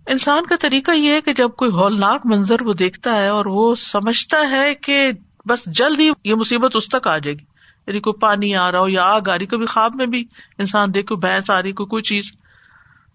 انسان 0.07 0.45
کا 0.45 0.55
طریقہ 0.61 0.91
یہ 0.91 1.13
ہے 1.13 1.21
کہ 1.21 1.33
جب 1.33 1.49
کوئی 1.49 1.71
ہولناک 1.71 2.21
منظر 2.25 2.61
وہ 2.61 2.73
دیکھتا 2.73 3.15
ہے 3.15 3.27
اور 3.27 3.45
وہ 3.45 3.75
سمجھتا 3.75 4.37
ہے 4.49 4.75
کہ 4.75 5.11
بس 5.45 5.65
جلد 5.65 5.99
ہی 5.99 6.09
یہ 6.23 6.35
مصیبت 6.35 6.75
اس 6.75 6.87
تک 6.87 7.07
آ 7.07 7.17
جائے 7.17 7.35
گی۔ 7.35 7.45
یعنی 7.87 7.99
کوئی 7.99 8.19
پانی 8.19 8.55
آ 8.55 8.71
رہا 8.71 8.79
ہو 8.79 8.89
یا 8.89 9.03
آگ 9.03 9.29
آ 9.29 9.37
رہی، 9.37 9.45
کبھی 9.45 9.65
خواب 9.65 9.95
میں 9.95 10.05
بھی 10.05 10.25
انسان 10.57 10.93
دیکھو 10.93 11.15
بھینس 11.15 11.49
آ 11.49 11.61
رہی، 11.61 11.71
کوئی 11.71 11.87
کوئی 11.87 12.03
چیز۔ 12.03 12.23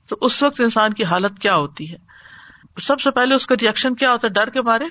تو 0.08 0.16
اس 0.20 0.42
وقت 0.42 0.60
انسان 0.60 0.92
کی 0.92 1.04
حالت 1.04 1.38
کیا 1.38 1.56
ہوتی 1.56 1.92
ہے؟ 1.92 1.96
سب 2.80 3.00
سے 3.00 3.10
پہلے 3.10 3.34
اس 3.34 3.46
کا 3.46 3.54
ریئیکشن 3.60 3.94
کیا 3.94 4.12
ہوتا 4.12 4.28
ہے؟ 4.28 4.32
ڈر 4.32 4.50
کے 4.50 4.62
بارے 4.62 4.84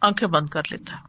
آنکھیں 0.00 0.28
بند 0.28 0.48
کر 0.48 0.62
لیتا 0.70 0.92
ہے۔ 0.92 1.02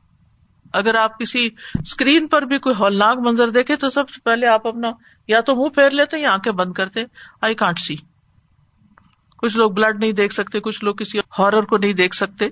اگر 0.74 0.96
آپ 0.96 1.20
کسی 1.20 1.50
اسکرین 1.74 2.28
پر 2.28 2.42
بھی 2.42 2.60
کوئی 2.60 2.76
ہولناک 2.80 3.18
منظر 3.18 3.50
دیکھے 3.50 3.76
تو 3.76 3.90
سب 3.90 4.10
سے 4.10 4.22
پہلے 4.22 4.48
آپ 4.48 4.68
اپنا 4.68 4.92
یا 5.28 5.42
تو 5.42 5.56
منہ 5.56 5.70
پھیر 5.70 5.90
لیتے 5.90 6.20
یا 6.20 6.34
آنکھیں 6.34 6.54
بند 6.54 6.74
کرتے۔ 6.74 7.04
آئی 7.42 7.56
کانٹ 7.56 7.80
سی 7.80 7.96
کچھ 9.38 9.58
لوگ 9.58 9.72
بلڈ 9.72 10.00
نہیں 10.00 10.12
دیکھ 10.12 10.34
سکتے، 10.34 10.60
کچھ 10.60 10.84
لوگ 10.84 10.96
کسی 10.96 11.20
ہارر 11.40 11.62
کو 11.62 11.78
نہیں 11.78 11.94
دیکھ 11.94 12.16
سکتے۔ 12.16 12.50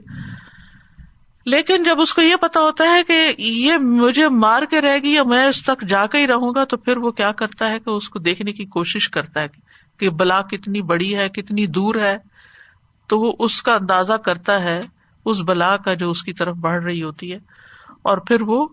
لیکن 1.46 1.84
جب 1.84 2.02
اس 2.02 2.14
کو 2.14 2.22
یہ 2.22 2.36
پتا 2.36 2.60
ہوتا 2.60 2.84
ہے 2.84 3.04
کہ 3.04 3.34
یہ 3.38 3.78
مجھے 3.78 4.30
مار 4.30 4.64
کے 4.70 4.82
رہے 4.82 5.00
گی 5.00 5.14
یا 5.14 5.24
میں 5.24 5.46
اس 5.46 5.64
تک 5.64 5.88
جا 5.88 6.06
کے 6.06 6.18
ہی 6.18 6.28
رہوں 6.28 6.52
گا، 6.56 6.64
تو 6.66 6.78
پھر 6.78 6.98
وہ 6.98 7.12
کیا 7.12 7.32
کرتا 7.32 7.72
ہے 7.72 7.80
کہ 7.80 7.90
اس 7.90 8.10
کو 8.10 8.20
دیکھنے 8.20 8.54
کی 8.54 8.66
کوشش 8.66 9.10
کرتا 9.10 9.42
ہے 9.42 9.48
کہ 10.00 10.10
بلا 10.10 10.42
کتنی 10.42 10.82
بڑی 10.82 11.16
ہے، 11.16 11.30
کتنی 11.30 11.68
دور 11.68 11.96
ہے۔ 11.96 12.18
تو 13.08 13.20
وہ 13.20 13.34
اس 13.40 13.62
کا 13.62 13.74
اندازہ 13.74 14.14
کرتا 14.14 14.60
ہے، 14.60 14.82
اس 15.26 15.42
بلا 15.42 15.78
کا 15.78 15.94
جو 15.94 16.10
اس 16.10 16.24
کی 16.24 16.34
طرف 16.34 16.56
بڑھ 16.56 16.84
رہی 16.84 17.04
ہوتی 17.04 17.34
ہے۔ 17.34 17.40
اور 18.02 18.18
پھر 18.18 18.42
وہ 18.42 18.68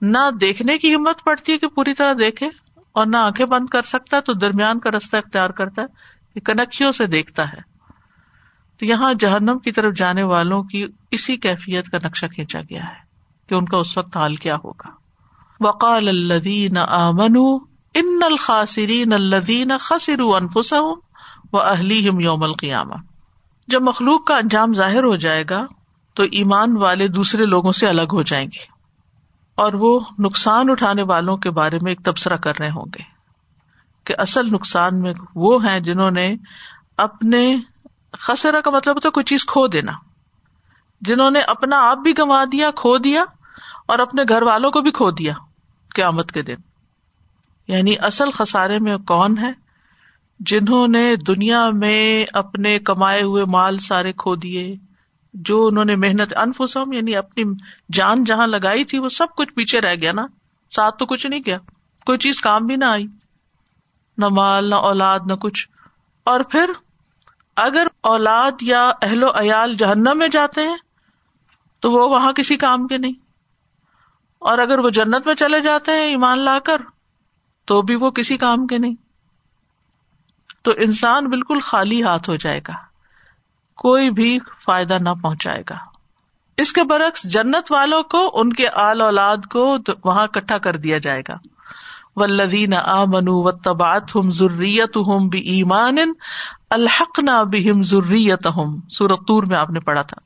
نہ 0.00 0.30
دیکھنے 0.40 0.78
کی 0.78 0.94
ہمت 0.94 1.24
پڑتی 1.24 1.52
ہے 1.52 1.58
کہ 1.58 1.68
پوری 1.68 1.94
طرح 1.94 2.12
دیکھے 2.18 2.46
اور 2.92 3.06
نہ 3.06 3.16
آنکھیں 3.16 3.46
بند 3.46 3.66
کر 3.66 3.82
سکتا 3.82 4.16
ہے 4.16 4.22
تو 4.22 4.32
درمیان 4.32 4.78
کا 4.78 4.90
رستہ 4.90 5.16
اختیار 5.16 5.50
کرتا 5.50 5.82
ہے۔ 5.82 5.86
کنکھیوں 6.40 6.92
سے 6.92 7.06
دیکھتا 7.06 7.52
ہے۔ 7.52 7.74
تو 8.78 8.84
یہاں 8.84 9.14
جہنم 9.14 9.58
کی 9.58 9.72
طرف 9.72 9.94
جانے 9.94 10.22
والوں 10.22 10.62
کی 10.62 10.86
اسی 11.10 11.36
کیفیت 11.36 11.88
کا 11.88 11.98
نقشہ 12.04 12.26
کھینچا 12.26 12.60
گیا 12.60 12.82
ہے 12.82 13.04
کہ 13.48 13.54
ان 13.54 13.64
کا 13.64 13.76
اس 13.76 13.98
وقت 13.98 14.16
حال 14.16 14.34
کیا 14.34 14.56
ہوگا۔ 14.64 14.90
وقال 15.60 16.08
الدین 16.08 16.76
آمن 16.76 17.36
ان 17.94 18.18
الخاصرین 18.22 19.12
الدین 19.12 19.72
خسر 19.80 20.20
انفس 20.20 20.74
و 21.52 21.60
اہلی 21.60 21.98
یوم 21.98 22.42
القیامہ 22.42 22.94
جب 23.68 23.82
مخلوق 23.82 24.26
کا 24.26 24.36
انجام 24.36 24.72
ظاہر 24.72 25.04
ہو 25.04 25.16
جائے 25.16 25.44
گا، 25.50 25.66
تو 26.14 26.22
ایمان 26.22 26.76
والے 26.76 27.08
دوسرے 27.08 27.44
لوگوں 27.44 27.72
سے 27.72 27.88
الگ 27.88 28.12
ہو 28.12 28.22
جائیں 28.22 28.46
گے 28.46 28.64
اور 29.54 29.72
وہ 29.72 30.00
نقصان 30.18 30.70
اٹھانے 30.70 31.02
والوں 31.02 31.36
کے 31.36 31.50
بارے 31.50 31.78
میں 31.82 31.92
ایک 31.92 32.04
تبصرہ 32.04 32.36
کر 32.36 32.52
رہے 32.60 32.70
ہوں 32.70 32.84
گے۔ 32.94 33.13
کہ 34.04 34.14
اصل 34.18 34.50
نقصان 34.50 35.00
میں 35.00 35.14
وہ 35.34 35.68
ہیں 35.68 35.80
جنہوں 35.80 36.10
نے 36.10 36.36
اپنے 36.96 37.56
خسرا 38.12 38.60
کا 38.60 38.70
مطلب 38.70 38.94
ہوتا 38.94 39.10
کوئی 39.10 39.24
چیز 39.24 39.46
کھو 39.46 39.66
دینا۔ 39.66 39.92
جنہوں 41.00 41.30
نے 41.30 41.40
اپنا 41.40 41.90
آپ 41.90 41.98
بھی 41.98 42.12
گنوا 42.18 42.44
دیا، 42.52 42.70
کھو 42.70 42.98
دیا 42.98 43.24
اور 43.88 43.98
اپنے 43.98 44.22
گھر 44.28 44.42
والوں 44.42 44.70
کو 44.70 44.80
بھی 44.80 44.90
کھو 44.90 45.10
دیا 45.10 45.34
قیامت 45.94 46.32
کے 46.32 46.42
دن۔ 46.42 46.54
یعنی 47.68 47.94
اصل 47.98 48.30
خسارے 48.30 48.78
میں 48.78 48.96
کون 48.96 49.38
ہے؟ 49.38 49.52
جنہوں 50.40 50.88
نے 50.88 51.16
دنیا 51.16 51.70
میں 51.70 52.24
اپنے 52.32 52.78
کمائے 52.78 53.22
ہوئے 53.22 53.44
مال 53.44 53.78
سارے 53.78 54.12
کھو 54.12 54.34
دیے، 54.34 54.76
جو 55.34 55.66
انہوں 55.66 55.84
نے 55.84 55.96
محنت 55.96 56.36
انفسم 56.36 56.92
یعنی 56.92 57.16
اپنی 57.16 57.44
جان 57.92 58.24
جہاں 58.24 58.46
لگائی 58.46 58.84
تھی، 58.84 58.98
وہ 58.98 59.08
سب 59.08 59.26
کچھ 59.36 59.52
پیچھے 59.52 59.80
رہ 59.80 59.94
گیا 59.94 60.12
نا۔ 60.12 60.26
ساتھ 60.76 60.98
تو 60.98 61.06
کچھ 61.06 61.26
نہیں 61.26 61.40
کیا، 61.40 61.58
کوئی 62.06 62.18
چیز 62.18 62.40
کام 62.40 62.66
بھی 62.66 62.76
نہ 62.76 62.84
آئی۔ 62.84 63.06
نہ 64.18 64.28
مال، 64.28 64.70
نہ 64.70 64.74
اولاد، 64.74 65.20
نہ 65.26 65.34
کچھ۔ 65.34 65.68
اور 66.24 66.40
پھر 66.40 66.70
اگر 67.56 67.86
اولاد 68.00 68.52
یا 68.60 68.92
اہل 69.02 69.22
و 69.22 69.28
عیال 69.28 69.74
جہنم 69.74 70.12
میں 70.14 70.28
جاتے 70.28 70.68
ہیں، 70.68 70.76
تو 71.80 71.92
وہ 71.92 72.08
وہاں 72.08 72.32
کسی 72.32 72.56
کام 72.56 72.86
کے 72.86 72.98
نہیں۔ 72.98 73.12
اور 74.38 74.58
اگر 74.58 74.78
وہ 74.78 74.90
جنت 74.90 75.26
میں 75.26 75.34
چلے 75.34 75.60
جاتے 75.60 75.92
ہیں 75.92 76.00
ایمان 76.00 76.38
لا 76.38 76.58
کر، 76.58 76.76
تو 77.64 77.82
بھی 77.82 77.94
وہ 77.94 78.10
کسی 78.10 78.36
کام 78.36 78.66
کے 78.66 78.78
نہیں۔ 78.78 78.94
تو 80.62 80.70
انسان 80.76 81.28
بالکل 81.28 81.60
خالی 81.60 82.02
ہاتھ 82.02 82.30
ہو 82.30 82.36
جائے 82.36 82.60
گا۔ 82.68 82.72
کوئی 83.76 84.10
بھی 84.10 84.38
فائدہ 84.60 84.98
نہ 85.00 85.10
پہنچائے 85.22 85.62
گا۔ 85.70 85.76
اس 86.56 86.72
کے 86.72 86.84
برعکس 86.84 87.22
جنت 87.22 87.72
والوں 87.72 88.02
کو، 88.02 88.30
ان 88.34 88.52
کے 88.52 88.68
آل 88.68 89.00
اولاد 89.00 89.36
کو 89.50 89.76
وہاں 90.04 90.22
اکٹھا 90.22 90.58
کر 90.58 90.76
دیا 90.76 90.98
جائے 90.98 91.22
گا۔ 91.28 91.34
ولدین 92.16 92.74
آ 92.74 93.04
منو 93.04 93.42
و 93.42 93.50
تبات 93.50 94.16
ہم 94.16 94.30
ضروریت 94.30 94.96
ہم 94.96 95.28
بھی 95.28 95.40
ایمان 95.40 95.96
الحق 96.70 97.18
نہ 97.18 97.44
بہم 97.52 97.82
ضروریت 97.82 98.46
ہم 98.46 98.80
سورتور 98.90 99.42
میں 99.42 99.56
آپ 99.56 99.70
نے 99.70 99.80
پڑھا 99.80 100.02
تھا۔ 100.02 100.20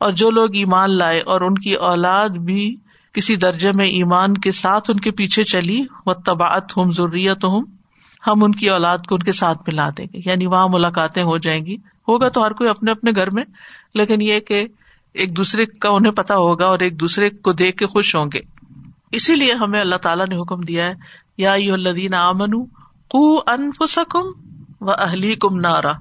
اور 0.00 0.12
جو 0.12 0.30
لوگ 0.30 0.54
ایمان 0.54 0.96
لائے 0.96 1.20
اور 1.20 1.40
ان 1.40 1.54
کی 1.54 1.74
اولاد 1.74 2.28
بھی 2.28 2.76
کسی 3.12 3.36
درجے 3.36 3.72
میں 3.72 3.86
ایمان 3.86 4.34
کے 4.34 4.52
ساتھ 4.52 4.90
ان 4.90 5.00
کے 5.00 5.10
پیچھے 5.10 5.44
چلی 5.44 5.84
و 6.06 6.14
تباعت 6.14 6.76
ہم 6.76 6.90
ضروریت 6.90 7.44
ہم 7.44 7.64
ہم 8.26 8.44
ان 8.44 8.52
کی 8.52 8.70
اولاد 8.70 8.98
کو 9.08 9.14
ان 9.14 9.22
کے 9.22 9.32
ساتھ 9.32 9.58
ملا 9.66 9.90
دیں 9.98 10.06
گے۔ 10.12 10.20
یعنی 10.26 10.46
وہاں 10.46 10.68
ملاقاتیں 10.70 11.22
ہو 11.22 11.38
جائیں 11.38 11.66
گی۔ 11.66 11.76
ہوگا 12.08 12.28
تو 12.28 12.46
ہر 12.46 12.52
کوئی 12.52 12.70
اپنے 12.70 12.90
اپنے 12.90 13.10
گھر 13.16 13.30
میں، 13.30 13.44
لیکن 13.94 14.22
یہ 14.22 14.40
کہ 14.40 14.66
ایک 15.14 15.36
دوسرے 15.36 15.66
کا 15.66 15.88
انہیں 15.88 16.12
پتا 16.12 16.36
ہوگا 16.36 16.66
اور 16.66 16.78
ایک 16.78 17.00
دوسرے 17.00 17.30
کو 17.30 17.52
دیکھ 17.52 17.76
کے 17.76 17.86
خوش 17.86 18.16
ہوں 18.16 18.26
گے۔ 18.34 18.51
اسی 19.12 19.36
لیے 19.36 19.52
ہمیں 19.52 19.80
اللہ 19.80 19.96
تعالیٰ 19.96 20.26
نے 20.26 20.36
حکم 20.36 20.60
دیا 20.60 20.86
ہے، 20.86 20.94
یا 21.38 21.52
الدین 21.52 22.14
آمن 22.14 22.66
کو 23.08 23.38
انفسکم 23.46 24.26
و 24.80 24.90
اہلی 24.90 25.34
کم 25.34 25.60
نارا۔ 25.60 25.92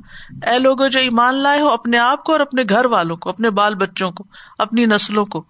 اے 0.47 0.59
لوگ 0.59 0.87
جو 0.87 0.99
ایمان 0.99 1.35
لائے 1.35 1.61
ہو 1.61 1.67
اپنے 1.67 1.97
آپ 1.97 2.23
کو 2.23 2.31
اور 2.31 2.39
اپنے 2.39 2.61
گھر 2.69 2.85
والوں 2.85 3.15
کو، 3.15 3.29
اپنے 3.29 3.49
بال 3.49 3.75
بچوں 3.75 4.11
کو، 4.11 4.23
اپنی 4.57 4.85
نسلوں 4.85 5.25
کو، 5.25 5.43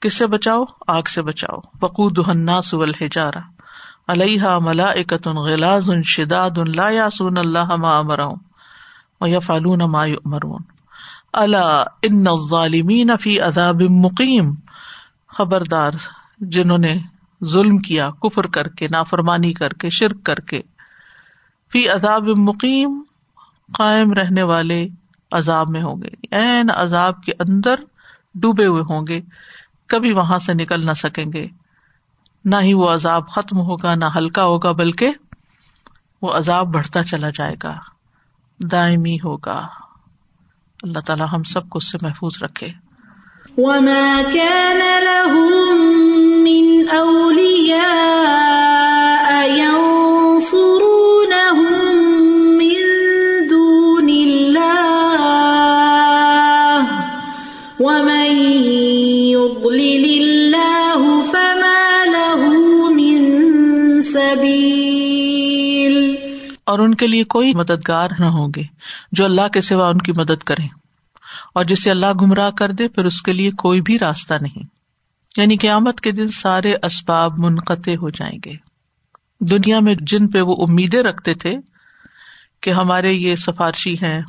کس 0.00 0.14
سے 0.14 0.26
بچاؤ؟ 0.26 0.64
آگ 0.86 1.02
سے 1.02 1.22
بچاؤ۔ 1.22 1.60
بقو 1.80 2.10
دہنا 2.10 2.60
سول 2.60 2.92
ہجارا 3.00 3.40
علیہ 4.08 4.42
ملا 4.60 4.86
اکتن 4.86 5.36
غلاز 5.36 5.90
ان 5.90 6.02
شداد 6.02 6.58
ان 6.58 6.76
لا 6.76 6.90
یاسون 6.90 7.38
اللہ 7.38 7.76
ما 7.76 7.98
امراؤں 7.98 8.36
یا 9.26 9.38
فالون 9.38 9.78
ما 9.78 10.04
مرون 10.24 10.62
اللہ 11.32 11.84
ان 12.02 12.24
ظالمین 12.48 13.10
فی 13.20 13.40
عذاب 13.40 13.82
مقیم۔ 13.90 14.54
خبردار۔ 15.28 15.92
جنہوں 16.40 16.78
نے 16.78 16.96
ظلم 17.44 17.78
کیا، 17.78 18.10
کفر 18.10 18.46
کر 18.46 18.68
کے، 18.68 18.86
نافرمانی 18.90 19.52
کر 19.52 19.72
کے، 19.72 19.90
شرک 19.90 20.24
کر 20.24 20.36
کے۔ 20.36 20.62
فی 21.72 21.88
عذاب 21.88 22.28
مقیم 22.28 23.02
قائم 23.74 24.12
رہنے 24.12 24.42
والے 24.42 24.88
عذاب 25.32 25.70
میں 25.70 25.82
ہوں 25.82 26.02
گے۔ 26.02 26.36
عین 26.36 26.70
عذاب 26.76 27.22
کے 27.22 27.32
اندر 27.38 27.74
ڈوبے 28.34 28.66
ہوئے 28.66 28.82
ہوں 28.82 29.06
گے۔ 29.06 29.20
کبھی 29.86 30.12
وہاں 30.12 30.38
سے 30.38 30.54
نکل 30.54 30.86
نہ 30.86 30.92
سکیں 30.92 31.24
گے۔ 31.32 31.46
نہ 32.44 32.56
ہی 32.60 32.72
وہ 32.72 32.90
عذاب 32.90 33.28
ختم 33.28 33.58
ہوگا، 33.58 33.94
نہ 33.94 34.04
ہلکا 34.16 34.44
ہوگا، 34.44 34.72
بلکہ 34.72 35.10
وہ 36.22 36.32
عذاب 36.32 36.74
بڑھتا 36.74 37.04
چلا 37.04 37.30
جائے 37.30 37.56
گا، 37.62 37.78
دائمی 38.72 39.16
ہوگا۔ 39.16 39.68
اللہ 40.82 40.98
تعالیٰ 40.98 41.26
ہم 41.32 41.42
سب 41.42 41.68
کو 41.68 41.76
اس 41.76 41.92
سے 41.92 41.98
محفوظ 42.02 42.42
رکھے۔ 42.42 42.68
وما 43.56 44.22
كان 44.34 45.04
لهم 45.04 46.07
من 46.48 46.88
أولياء 46.88 47.88
ينصرونهم 49.58 50.62
من 52.58 52.76
دون 53.50 54.08
ومن 57.80 58.30
يضلل 59.34 60.54
فما 61.32 61.82
له 62.14 62.42
من 62.90 63.20
اور 66.64 66.78
ان 66.78 66.94
کے 66.94 67.06
لیے 67.06 67.24
کوئی 67.24 67.52
مددگار 67.54 68.08
نہ 68.18 68.26
ہوں 68.26 68.48
گے 68.56 68.62
جو 69.12 69.24
اللہ 69.24 69.46
کے 69.52 69.60
سوا 69.60 69.86
ان 69.88 69.98
کی 69.98 70.12
مدد 70.12 70.40
کرے 70.44 70.66
اور 71.54 71.64
جسے 71.64 71.90
اللہ 71.90 72.10
گمراہ 72.20 72.50
کر 72.50 72.70
دے، 72.72 72.88
پھر 72.88 73.04
اس 73.04 73.22
کے 73.22 73.32
لیے 73.32 73.50
کوئی 73.50 73.80
بھی 73.80 73.98
راستہ 73.98 74.34
نہیں۔ 74.40 74.77
یعنی 75.36 75.56
قیامت 75.56 76.00
کے 76.00 76.12
دن 76.12 76.28
سارے 76.28 76.74
اسباب 76.82 77.38
منقطع 77.38 77.90
ہو 77.90 78.10
جائیں 78.10 78.38
گے۔ 78.44 78.52
دنیا 79.40 79.80
میں 79.80 79.94
جن 80.00 80.28
پہ 80.28 80.40
وہ 80.40 80.56
امیدیں 80.68 81.02
رکھتے 81.02 81.34
تھے 81.34 81.54
کہ 82.60 82.70
ہمارے 82.70 83.12
یہ 83.12 83.36
سفارشی 83.36 83.94
ہیں 83.94 84.22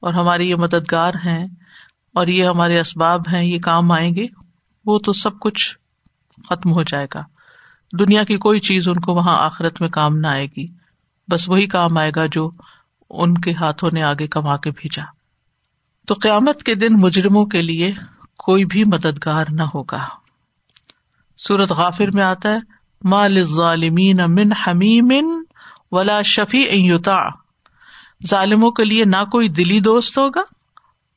اور 0.00 0.14
ہمارے 0.14 0.44
یہ 0.44 0.54
مددگار 0.54 1.14
ہیں 1.14 1.46
اور 2.14 2.26
یہ 2.26 2.44
ہمارے 2.44 2.80
اسباب 2.80 3.22
ہیں، 3.32 3.44
یہ 3.44 3.58
کام 3.58 3.92
آئیں 3.92 4.14
گے، 4.14 4.26
وہ 4.86 4.98
تو 4.98 5.12
سب 5.12 5.38
کچھ 5.40 5.78
ختم 6.48 6.72
ہو 6.72 6.82
جائے 6.82 7.06
گا۔ 7.14 7.22
دنیا 7.98 8.24
کی 8.24 8.36
کوئی 8.36 8.60
چیز 8.60 8.88
ان 8.88 9.00
کو 9.00 9.14
وہاں 9.14 9.44
آخرت 9.44 9.80
میں 9.80 9.88
کام 9.88 10.18
نہ 10.18 10.26
آئے 10.26 10.46
گی۔ 10.46 10.66
بس 11.30 11.48
وہی 11.48 11.66
کام 11.66 11.98
آئے 11.98 12.12
گا 12.16 12.26
جو 12.32 12.50
ان 13.10 13.38
کے 13.38 13.52
ہاتھوں 13.52 13.90
نے 13.92 14.02
آگے 14.02 14.26
کما 14.26 14.56
کے 14.56 14.70
بھیجا۔ 14.70 15.02
تو 16.06 16.14
قیامت 16.14 16.62
کے 16.62 16.74
دن 16.74 16.92
مجرموں 16.92 17.46
کے 17.46 17.62
لیے 17.62 17.92
کوئی 18.38 18.64
بھی 18.64 18.84
مددگار 18.84 19.44
نہ 19.50 19.62
ہوگا۔ 19.74 20.04
سورت 21.38 21.72
غافر 21.72 22.10
میں 22.14 22.22
آتا 22.22 22.52
ہے 22.52 22.58
مال 23.02 23.42
ظالمین 23.44 24.20
من 24.28 24.52
حمیم 24.52 25.12
ولا 25.92 26.20
شفیع 26.22 26.66
یوتا 26.72 27.18
ظالموں 28.26 28.70
کے 28.70 28.84
لیے 28.84 29.04
نہ 29.04 29.24
کوئی 29.32 29.48
دلی 29.48 29.80
دوست 29.80 30.18
ہوگا 30.18 30.40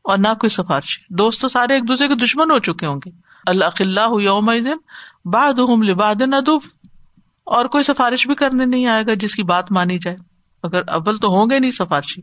اور 0.05 0.17
نہ 0.17 0.33
کوئی 0.33 0.49
سفارشی 0.49 1.13
دوست 1.15 1.41
تو 1.41 1.47
سارے 1.47 1.73
ایک 1.73 1.87
دوسرے 1.87 2.07
کے 2.07 2.15
دشمن 2.15 2.51
ہو 2.51 2.59
چکے 2.59 2.87
ہوں 2.87 2.99
گے۔ 3.05 3.09
اللہ 3.47 4.21
یوم 4.21 4.49
باد 5.25 5.59
لباد 5.83 6.21
ادب 6.21 6.67
اور 7.47 7.65
کوئی 7.65 7.83
سفارش 7.83 8.27
بھی 8.27 8.35
کرنے 8.35 8.65
نہیں 8.65 8.85
آئے 8.85 9.03
گا 9.07 9.13
جس 9.13 9.35
کی 9.35 9.43
بات 9.43 9.71
مانی 9.71 9.97
جائے۔ 9.97 10.17
اگر 10.63 10.87
اول 10.87 11.17
تو 11.17 11.27
ہوں 11.27 11.49
گے 11.49 11.59
نہیں 11.59 11.71
سفارشی، 11.71 12.21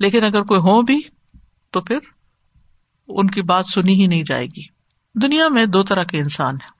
لیکن 0.00 0.24
اگر 0.24 0.42
کوئی 0.42 0.60
ہو 0.60 0.80
بھی 0.82 1.00
تو 1.72 1.80
پھر 1.80 1.98
ان 3.08 3.26
کی 3.26 3.42
بات 3.42 3.66
سنی 3.74 4.02
ہی 4.02 4.06
نہیں 4.06 4.22
جائے 4.22 4.46
گی۔ 4.46 4.62
دنیا 5.14 5.48
میں 5.48 5.66
دو 5.66 5.82
طرح 5.82 6.04
کے 6.04 6.18
انسان 6.18 6.54
ہیں، 6.54 6.70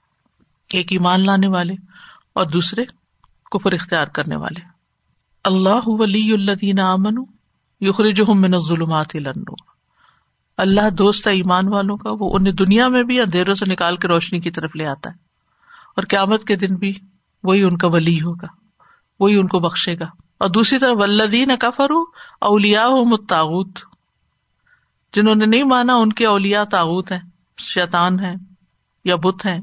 ایک 0.73 0.91
ایمان 0.91 1.25
لانے 1.25 1.47
والے 1.47 1.73
اور 2.33 2.45
دوسرے 2.45 2.83
کفر 3.51 3.71
اختیار 3.71 4.07
کرنے 4.07 4.35
والے۔ 4.35 4.61
اللہ 5.43 5.79
ولی 5.85 6.33
الدین 6.33 6.79
امن 6.79 7.23
یخرج 7.81 8.21
من 8.21 8.59
ظلمات 8.59 9.15
لنو 9.15 9.53
اللہ 10.57 10.89
دوست 10.89 11.27
ہے 11.27 11.31
ایمان 11.31 11.67
والوں 11.67 11.97
کا، 11.97 12.09
وہ 12.19 12.35
انہیں 12.35 12.53
دنیا 12.53 12.87
میں 12.87 13.03
بھی 13.03 13.21
اندھیروں 13.21 13.55
سے 13.55 13.65
نکال 13.71 13.97
کے 13.97 14.07
روشنی 14.07 14.39
کی 14.39 14.51
طرف 14.51 14.75
لے 14.75 14.85
آتا 14.85 15.09
ہے۔ 15.09 15.15
اور 15.95 16.03
قیامت 16.09 16.43
کے 16.43 16.55
دن 16.55 16.75
بھی 16.75 16.99
وہی 17.43 17.63
ان 17.63 17.77
کا 17.77 17.87
ولی 17.87 18.21
ہوگا، 18.21 18.47
وہی 19.19 19.35
ان 19.35 19.47
کو 19.47 19.59
بخشے 19.59 19.99
گا۔ 19.99 20.05
اور 20.37 20.49
دوسری 20.49 20.79
طرف 20.79 20.97
ولدین 20.99 21.51
کفر 21.59 21.89
اولیا 22.41 22.87
ہو 22.87 23.05
متاوت 23.05 23.79
جنہوں 25.13 25.35
نے 25.35 25.45
نہیں 25.45 25.63
مانا 25.63 25.95
ان 25.95 26.13
کے 26.13 26.25
اولیا 26.25 26.63
تاوت 26.63 27.11
ہیں 27.11 27.19
شیتان 27.61 28.19
ہے 28.19 28.33
یا 29.05 29.15
بت 29.15 29.45
ہیں۔ 29.45 29.59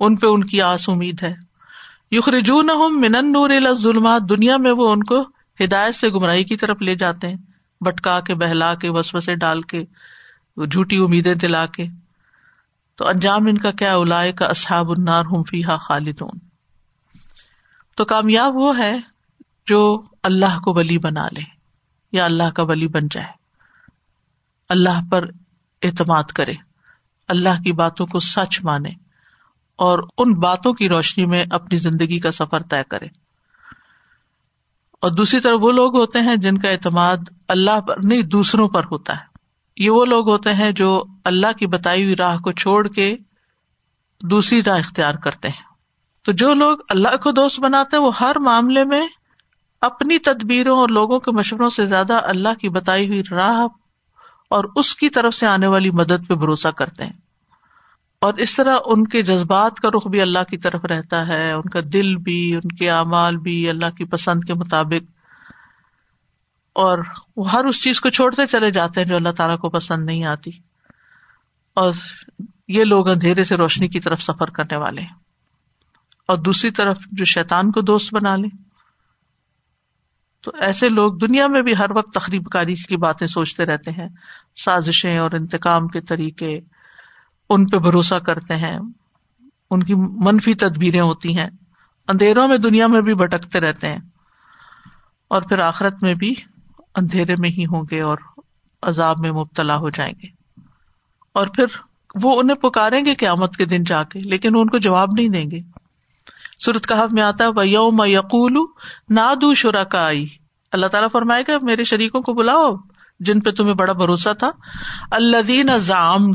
ان 0.00 0.16
پہ 0.16 0.26
ان 0.26 0.44
کی 0.44 0.62
آس 0.62 0.88
امید 0.88 1.22
ہے۔ 1.22 1.34
یخرجون 2.10 2.66
من 3.00 3.32
نور 3.32 3.50
ظلمات 3.74 4.22
دنیا 4.28 4.56
میں 4.56 4.70
وہ 4.70 4.92
ان 4.92 5.02
کو 5.02 5.20
ہدایت 5.64 5.94
سے 5.94 6.08
گمراہی 6.08 6.44
کی 6.44 6.56
طرف 6.56 6.82
لے 6.82 6.94
جاتے 6.94 7.28
ہیں 7.28 7.36
بٹکا 7.80 8.20
کے، 8.20 8.34
بہلا 8.34 8.74
کے 8.74 8.88
وسو 8.88 9.20
سے 9.20 9.34
ڈال 9.34 9.62
کے، 9.62 9.84
جھوٹی 10.56 10.96
امیدیں 10.96 11.34
دلا 11.34 11.66
کے۔ 11.66 11.86
تو 12.96 13.08
انجام 13.08 13.46
ان 13.46 13.58
کا 13.58 13.70
کیا 13.70 13.94
اولائے 13.94 14.32
کا 14.32 14.46
اصحاب 14.46 14.90
النار 14.90 15.24
ہم 15.24 15.42
فیحا 15.42 15.76
خالدون۔ 15.76 16.38
تو 17.96 18.04
کامیاب 18.04 18.56
وہ 18.56 18.78
ہے 18.78 18.96
جو 19.66 20.02
اللہ 20.22 20.58
کو 20.58 20.74
ولی 20.74 20.98
بنا 20.98 21.28
لے، 21.32 21.42
یا 22.12 22.24
اللہ 22.24 22.50
کا 22.50 22.62
ولی 22.62 22.88
بن 22.88 23.08
جائے۔ 23.10 23.35
اللہ 24.68 25.10
پر 25.10 25.24
اعتماد 25.82 26.24
کرے، 26.24 26.54
اللہ 27.28 27.62
کی 27.64 27.72
باتوں 27.72 28.06
کو 28.06 28.18
سچ 28.18 28.64
مانے 28.64 28.88
اور 29.76 29.98
ان 30.18 30.34
باتوں 30.34 30.72
کی 30.72 30.88
روشنی 30.88 31.26
میں 31.26 31.44
اپنی 31.50 31.78
زندگی 31.78 32.20
کا 32.20 32.30
سفر 32.30 32.62
طے 32.62 32.82
کرے۔ 32.88 33.06
اور 35.00 35.10
دوسری 35.10 35.40
طرف 35.40 35.58
وہ 35.60 35.72
لوگ 35.72 35.96
ہوتے 35.96 36.20
ہیں 36.20 36.36
جن 36.36 36.58
کا 36.58 36.70
اعتماد 36.70 37.16
اللہ 37.48 37.80
پر 37.80 37.96
نہیں، 38.02 38.22
دوسروں 38.22 38.68
پر 38.68 38.84
ہوتا 38.84 39.12
ہے۔ 39.12 39.24
یہ 39.76 39.90
وہ 39.90 40.04
لوگ 40.04 40.28
ہوتے 40.30 40.54
ہیں 40.54 40.70
جو 40.70 41.04
اللہ 41.24 41.52
کی 41.52 41.66
بتائی 41.66 42.04
ہوئی 42.04 42.16
راہ 42.16 42.36
کو 42.36 42.52
چھوڑ 42.52 42.88
کے 42.88 43.16
دوسری 44.22 44.62
راہ 44.62 44.78
اختیار 44.78 45.14
کرتے 45.14 45.48
ہیں۔ 45.48 45.62
تو 46.24 46.32
جو 46.32 46.54
لوگ 46.54 46.78
اللہ 46.88 47.16
کو 47.16 47.30
دوست 47.30 47.60
بناتے 47.60 47.96
ہیں، 47.96 48.04
وہ 48.04 48.12
ہر 48.20 48.36
معاملے 48.38 48.84
میں 48.84 49.08
اپنی 49.80 50.18
تدبیروں 50.18 50.78
اور 50.78 50.88
لوگوں 50.88 51.20
کے 51.20 51.30
مشوروں 51.30 51.70
سے 51.70 51.86
زیادہ 51.86 52.14
اللہ 52.22 52.54
کی 52.60 52.68
بتائی 52.68 53.08
ہوئی 53.08 53.22
راہ 53.30 53.66
اور 54.50 54.64
اس 54.76 54.96
کی 54.96 55.08
طرف 55.08 55.34
سے 55.34 55.46
آنے 55.46 55.66
والی 55.66 55.90
مدد 55.90 56.28
پہ 56.28 56.34
بھروسہ 56.34 56.68
کرتے 56.68 57.04
ہیں۔ 57.04 57.12
اور 58.20 58.34
اس 58.34 58.56
طرح 58.56 58.76
ان 58.84 59.06
کے 59.06 59.22
جذبات 59.22 59.80
کا 59.80 59.88
رخ 59.88 60.06
بھی 60.06 60.20
اللہ 60.20 60.42
کی 60.50 60.58
طرف 60.58 60.84
رہتا 60.84 61.28
ہے، 61.28 61.52
ان 61.52 61.68
کا 61.68 61.80
دل 61.92 62.16
بھی، 62.16 62.54
ان 62.54 62.68
کے 62.68 62.90
اعمال 62.90 63.36
بھی 63.36 63.68
اللہ 63.68 63.90
کی 63.90 64.04
پسند 64.04 64.44
کے 64.44 64.54
مطابق۔ 64.54 65.10
اور 66.72 66.98
وہ 67.36 67.50
ہر 67.50 67.64
اس 67.64 67.82
چیز 67.82 68.00
کو 68.00 68.08
چھوڑتے 68.10 68.46
چلے 68.46 68.70
جاتے 68.70 69.00
ہیں 69.00 69.08
جو 69.08 69.16
اللہ 69.16 69.28
تعالیٰ 69.28 69.58
کو 69.58 69.68
پسند 69.68 70.04
نہیں 70.04 70.24
آتی۔ 70.24 70.50
اور 71.74 71.92
یہ 72.68 72.84
لوگ 72.84 73.08
اندھیرے 73.08 73.44
سے 73.44 73.56
روشنی 73.56 73.88
کی 73.88 74.00
طرف 74.00 74.22
سفر 74.22 74.50
کرنے 74.50 74.76
والے 74.76 75.00
ہیں۔ 75.00 75.14
اور 76.28 76.38
دوسری 76.38 76.70
طرف 76.70 76.98
جو 77.12 77.24
شیتان 77.24 77.72
کو 77.72 77.80
دوست 77.80 78.14
بنا 78.14 78.36
لے۔ 78.36 78.65
تو 80.46 80.52
ایسے 80.60 80.88
لوگ 80.88 81.12
دنیا 81.12 81.46
میں 81.46 81.60
بھی 81.62 81.76
ہر 81.76 81.90
وقت 81.90 82.12
تقریب 82.14 82.48
کاری 82.48 82.74
کی 82.78 82.96
باتیں 82.96 83.26
سوچتے 83.26 83.64
رہتے 83.66 83.90
ہیں، 83.90 84.08
سازشیں 84.56 85.16
اور 85.18 85.30
انتقام 85.30 85.88
کے 85.88 86.00
طریقے 86.00 86.60
ان 87.50 87.66
پہ 87.66 87.78
بھروسہ 87.78 88.14
کرتے 88.14 88.56
ہیں، 88.56 88.76
ان 89.70 89.82
کی 89.82 89.94
منفی 90.24 90.54
تدبیریں 90.54 91.00
ہوتی 91.00 91.36
ہیں، 91.38 91.48
اندھیروں 92.08 92.46
میں 92.48 92.58
دنیا 92.58 92.86
میں 92.86 93.00
بھی 93.00 93.14
بھٹکتے 93.14 93.60
رہتے 93.60 93.88
ہیں، 93.88 93.98
اور 95.30 95.42
پھر 95.42 95.58
آخرت 95.58 96.02
میں 96.02 96.14
بھی 96.14 96.34
اندھیرے 96.94 97.34
میں 97.38 97.50
ہی 97.50 97.66
ہوں 97.66 97.84
گے 97.90 98.00
اور 98.00 98.18
عذاب 98.82 99.16
میں 99.20 99.32
مبتلا 99.32 99.76
ہو 99.76 99.90
جائیں 99.90 100.12
گے۔ 100.22 100.28
اور 101.34 101.46
پھر 101.46 101.76
وہ 102.22 102.40
انہیں 102.40 102.56
پکاریں 102.56 103.04
گے 103.04 103.14
قیامت 103.14 103.56
کے 103.56 103.64
دن 103.64 103.84
جا 103.84 104.02
کے، 104.02 104.20
لیکن 104.20 104.56
وہ 104.56 104.60
ان 104.60 104.68
کو 104.68 104.78
جواب 104.78 105.08
نہیں 105.16 105.28
دیں 105.28 105.50
گے۔ 105.50 105.60
سورت 106.58 106.86
کہف 106.86 107.12
میں 107.12 107.22
آتا 107.22 107.44
ہے 107.44 107.66
یوم 107.66 108.04
یقول 108.04 108.56
نادو 109.10 109.54
شرا 109.54 109.84
کا 109.84 110.06
آئی 110.06 110.26
اللہ 110.72 110.86
تعالیٰ 110.86 111.08
فرمائے 111.12 111.44
گا، 111.48 111.52
میرے 111.62 111.84
شریکوں 111.84 112.20
کو 112.20 112.32
بلاؤ، 112.32 112.76
جن 113.20 113.40
پہ 113.40 113.50
تمہیں 113.50 113.74
بڑا 113.74 113.92
بھروسہ 113.92 114.34
تھا۔ 114.38 114.50
اللہ 115.10 115.42
دین 115.42 115.70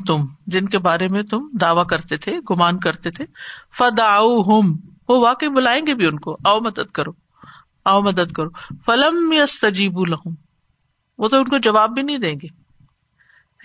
تم 0.07 0.25
جن 0.47 0.65
کے 0.65 0.79
بارے 0.79 1.07
میں 1.07 1.23
تم 1.23 1.49
دعوی 1.62 1.81
کرتے 1.89 2.17
تھے، 2.17 2.39
گمان 2.51 2.79
کرتے 2.79 3.12
تھے 3.12 3.25
فدا 3.77 4.17
ہم 4.17 4.77
وہ 5.10 5.19
واقعی 5.19 5.49
بلائیں 5.49 5.88
گے 5.88 5.95
بھی 5.95 6.05
ان 6.05 6.19
کو۔ 6.19 6.38
آؤ 6.45 6.60
مدد 6.60 6.91
کرو، 6.91 7.12
آؤ 7.86 8.01
مدد 8.01 8.31
کرو۔ 8.31 8.49
فلم 8.86 9.31
یس 9.31 9.60
تجیب 9.60 9.99
الحم 9.99 10.34
وہ 11.17 11.27
تو 11.27 11.38
ان 11.38 11.45
کو 11.45 11.57
جواب 11.57 11.89
بھی 11.89 12.01
نہیں 12.01 12.17
دیں 12.17 12.34
گے۔ 12.34 12.47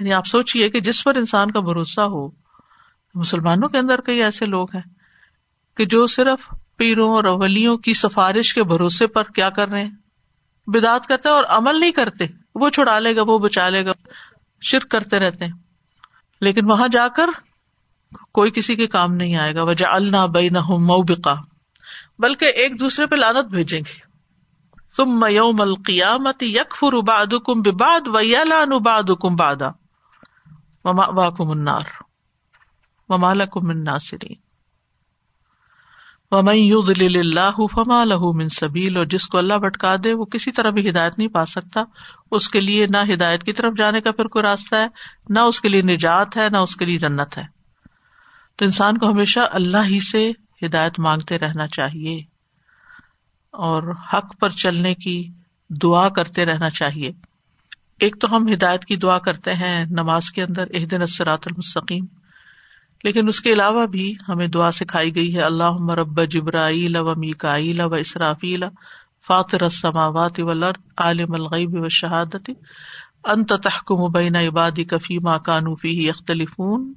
یعنی 0.00 0.12
آپ 0.12 0.26
سوچیے 0.26 0.70
کہ 0.70 0.80
جس 0.80 1.04
پر 1.04 1.16
انسان 1.16 1.50
کا 1.50 1.60
بھروسہ 1.60 2.00
ہو، 2.00 2.28
مسلمانوں 3.14 3.68
کے 3.68 3.78
اندر 3.78 4.00
کئی 4.00 4.22
ایسے 4.22 4.46
لوگ 4.46 4.66
ہیں۔ 4.74 4.95
کہ 5.76 5.86
جو 5.86 6.06
صرف 6.06 6.54
پیروں 6.76 7.12
اور 7.12 7.24
اولیوں 7.24 7.76
کی 7.76 7.94
سفارش 7.94 8.54
کے 8.54 8.64
بھروسے 8.64 9.06
پر 9.06 9.22
کیا 9.22 9.50
کر 9.50 9.68
رہے 9.68 9.82
ہیں؟ 9.82 9.90
بدعت 10.66 11.06
کرتے 11.06 11.28
اور 11.28 11.44
عمل 11.44 11.80
نہیں 11.80 11.90
کرتے، 11.90 12.24
وہ 12.54 12.70
چھڑا 12.70 12.98
لے 12.98 13.16
گا، 13.16 13.22
وہ 13.26 13.38
بچا 13.38 13.68
لے 13.68 13.86
گا، 13.86 13.92
شرک 14.62 14.90
کرتے 14.90 15.18
رہتے 15.18 15.44
ہیں۔ 15.44 15.52
لیکن 16.40 16.70
وہاں 16.70 16.88
جا 16.92 17.08
کر 17.08 17.26
کوئی 18.32 18.50
کسی 18.50 18.76
کے 18.76 18.86
کام 18.86 19.14
نہیں 19.14 19.36
آئے 19.36 19.54
گا۔ 19.54 19.62
وجہ 19.62 19.86
اللہ 19.88 20.26
بئی 20.26 20.48
نہ 20.48 20.58
بکا 21.08 21.34
بلکہ 22.18 22.44
ایک 22.44 22.80
دوسرے 22.80 23.06
پہ 23.06 23.16
لانت 23.16 23.44
بھیجیں 23.44 23.80
گے۔ 23.80 24.06
تم 24.96 25.20
میوم 25.20 25.60
القیامت 25.60 26.42
یک 26.42 26.76
فر 26.76 26.92
اباد 26.92 27.26
کم 27.26 27.62
باد 27.76 28.08
ویا 28.14 28.44
لان 28.44 28.72
اباد 28.72 29.02
کم 29.20 29.36
بادا 29.36 29.68
واہ 30.84 31.30
کم 31.30 31.50
انار 31.50 32.02
ممالک 33.08 33.56
من 33.56 33.84
ناصرین 33.84 34.45
ومن 36.36 36.56
اللہ 37.16 37.58
فما 37.72 37.98
له 38.04 38.30
من 38.34 38.48
سبیل 38.52 38.96
اور 38.96 39.06
جس 39.06 39.26
کو 39.26 39.38
اللہ 39.38 39.58
بھٹکا 39.60 39.94
دے، 40.04 40.12
وہ 40.12 40.24
کسی 40.26 40.52
طرح 40.52 40.70
بھی 40.70 40.88
ہدایت 40.88 41.18
نہیں 41.18 41.28
پا 41.34 41.44
سکتا۔ 41.46 41.84
اس 42.30 42.48
کے 42.48 42.60
لیے 42.60 42.86
نہ 42.86 43.02
ہدایت 43.12 43.42
کی 43.42 43.52
طرف 43.52 43.76
جانے 43.78 44.00
کا 44.00 44.12
پھر 44.12 44.26
کوئی 44.28 44.42
راستہ 44.42 44.74
ہے، 44.76 44.86
نہ 45.28 45.44
اس 45.48 45.60
کے 45.60 45.68
لیے 45.68 45.82
نجات 45.84 46.36
ہے، 46.36 46.48
نہ 46.52 46.56
اس 46.58 46.76
کے 46.76 46.84
لیے 46.84 46.98
جنت 46.98 47.38
ہے۔ 47.38 47.44
تو 48.58 48.64
انسان 48.64 48.98
کو 48.98 49.10
ہمیشہ 49.10 49.40
اللہ 49.52 49.86
ہی 49.86 50.00
سے 50.00 50.30
ہدایت 50.62 50.98
مانگتے 51.00 51.38
رہنا 51.38 51.66
چاہیے، 51.68 52.16
اور 53.54 53.92
حق 54.12 54.38
پر 54.40 54.48
چلنے 54.56 54.94
کی 54.96 55.16
دعا 55.70 56.08
کرتے 56.08 56.44
رہنا 56.44 56.70
چاہیے۔ 56.70 57.10
ایک 58.00 58.20
تو 58.20 58.34
ہم 58.36 58.52
ہدایت 58.52 58.84
کی 58.84 58.96
دعا 58.96 59.18
کرتے 59.20 59.54
ہیں 59.54 59.84
نماز 59.90 60.30
کے 60.30 60.42
اندر 60.42 60.66
ایک 60.70 60.90
دن 60.90 61.02
اسرات 61.02 61.46
المستقیم۔ 61.46 62.04
لیکن 63.04 63.28
اس 63.28 63.40
کے 63.40 63.52
علاوہ 63.52 63.86
بھی 63.86 64.14
ہمیں 64.28 64.46
دعا 64.46 64.70
سکھائی 64.70 65.14
گئی 65.14 65.34
ہے 65.34 65.42
اللہ 65.42 65.70
مرب 65.70 66.24
جبرائیل 66.24 66.96
و 66.96 67.14
میکائیل 67.14 67.80
و 67.80 67.94
اسرافیل، 67.94 68.64
فاطر 69.26 69.62
السماوات 69.62 70.40
والارض، 70.40 70.82
عالم 70.96 71.32
الغیب 71.32 71.84
و 71.84 71.88
شہادت، 71.88 72.50
انت 73.24 73.52
تحکم 73.62 74.12
بین 74.12 74.36
عبادی 74.36 74.84
کفی 74.84 75.18
ما 75.18 75.38
کانو 75.38 75.74
فیہ 75.74 76.08
یختلفون، 76.08 76.92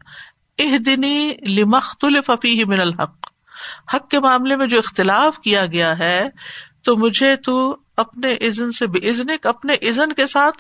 اہدنی 0.58 1.32
لمختلف 1.48 2.32
فیہ 2.42 2.66
من 2.66 2.80
الحق۔ 2.80 3.28
حق 3.96 4.10
کے 4.10 4.20
معاملے 4.20 4.56
میں 4.56 4.68
جو 4.68 4.78
اختلاف 4.78 5.40
کیا 5.40 5.66
گیا 5.66 6.00
ہے، 6.00 6.30
تو 6.84 6.98
مجھے 6.98 7.36
تو 7.36 7.78
اپنے 7.98 8.48
عزن 8.48 8.72
سے 8.72 8.88
بے 8.88 9.10
اذنک 9.10 9.46
اپنے 9.46 9.90
عزن 9.90 10.14
کے 10.14 10.28
ساتھ 10.28 10.58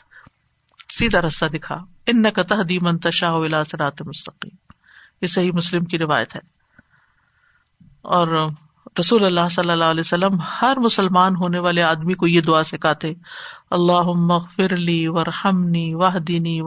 سیدھا 0.93 1.21
رستہ 1.21 1.45
دکھا۔ 1.45 1.75
ان 2.07 2.31
کا 2.31 2.41
تحدی 2.41 2.79
منتشا 2.79 3.63
سرات 3.63 4.01
مستقیم۔ 4.01 4.58
یہ 5.21 5.27
صحیح 5.27 5.51
مسلم 5.51 5.85
کی 5.85 5.97
روایت 5.97 6.35
ہے۔ 6.35 6.41
اور 8.01 8.49
رسول 8.99 9.25
اللہ 9.25 9.49
صلی 9.51 9.71
اللہ 9.71 9.85
علیہ 9.85 9.99
وسلم 9.99 10.37
ہر 10.61 10.77
مسلمان 10.77 11.35
ہونے 11.35 11.59
والے 11.59 11.83
آدمی 11.83 12.13
کو 12.13 12.27
یہ 12.27 12.41
دعا 12.41 12.63
سکھاتے 12.63 13.13
اللہ 13.71 14.37
فرلی 14.55 15.07
ور 15.07 15.25
ہمنی 15.45 15.93
واہ 15.93 16.19
دینی 16.19 16.61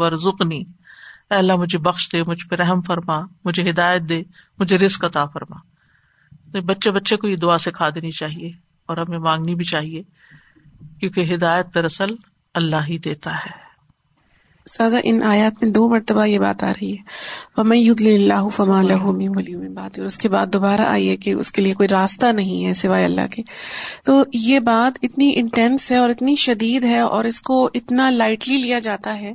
اللہ، 1.30 1.56
مجھے 1.56 1.78
بخش 1.78 2.12
دے، 2.12 2.22
مجھ 2.22 2.46
پہ 2.46 2.56
رحم 2.56 2.80
فرما، 2.80 3.20
مجھے 3.44 3.70
ہدایت 3.70 4.02
دے، 4.02 4.22
مجھے 4.58 4.78
رسک 4.78 5.04
عطا 5.04 5.26
فرما۔ 5.26 5.56
بچے 6.60 6.90
بچے 6.90 7.16
کو 7.16 7.28
یہ 7.28 7.36
دعا 7.36 7.58
سکھا 7.58 7.90
دینی 7.90 8.10
چاہیے 8.10 8.50
اور 8.86 8.96
ہمیں 8.96 9.18
مانگنی 9.18 9.54
بھی 9.54 9.64
چاہیے، 9.64 10.02
کیونکہ 11.00 11.34
ہدایت 11.34 11.74
دراصل 11.74 12.06
اللہ 12.54 12.76
ہی 12.88 12.98
دیتا 12.98 13.36
ہے۔ 13.36 13.71
سازا، 14.66 14.98
ان 15.04 15.22
آیات 15.22 15.62
میں 15.62 15.72
دو 15.72 15.88
مرتبہ 15.88 16.26
یہ 16.26 16.38
بات 16.38 16.64
آ 16.64 16.70
رہی 16.70 16.96
ہے۔ 16.96 17.62
میں 17.62 17.78
ید 17.78 18.00
اللہ 18.00 18.48
فما 18.48 18.82
ولی 18.82 19.56
میں 19.56 19.68
بات 19.68 19.98
اور 19.98 20.06
اس 20.06 20.18
کے 20.18 20.28
بعد 20.28 20.46
دوبارہ 20.52 20.80
آئی 20.80 21.08
ہے 21.08 21.16
کہ 21.16 21.30
اس 21.30 21.50
کے 21.50 21.62
لیے 21.62 21.74
کوئی 21.74 21.88
راستہ 21.88 22.26
نہیں 22.26 22.66
ہے 22.66 22.74
سوائے 22.74 23.04
اللہ 23.04 23.26
کے۔ 23.30 23.42
تو 24.04 24.24
یہ 24.32 24.58
بات 24.58 24.98
اتنی 25.02 25.32
انٹینس 25.36 25.92
ہے 25.92 25.96
اور 25.96 26.10
اتنی 26.10 26.34
شدید 26.34 26.84
ہے 26.84 26.98
اور 26.98 27.24
اس 27.24 27.40
کو 27.40 27.70
اتنا 27.74 28.10
لائٹلی 28.10 28.56
لیا 28.56 28.78
جاتا 28.78 29.20
ہے 29.20 29.32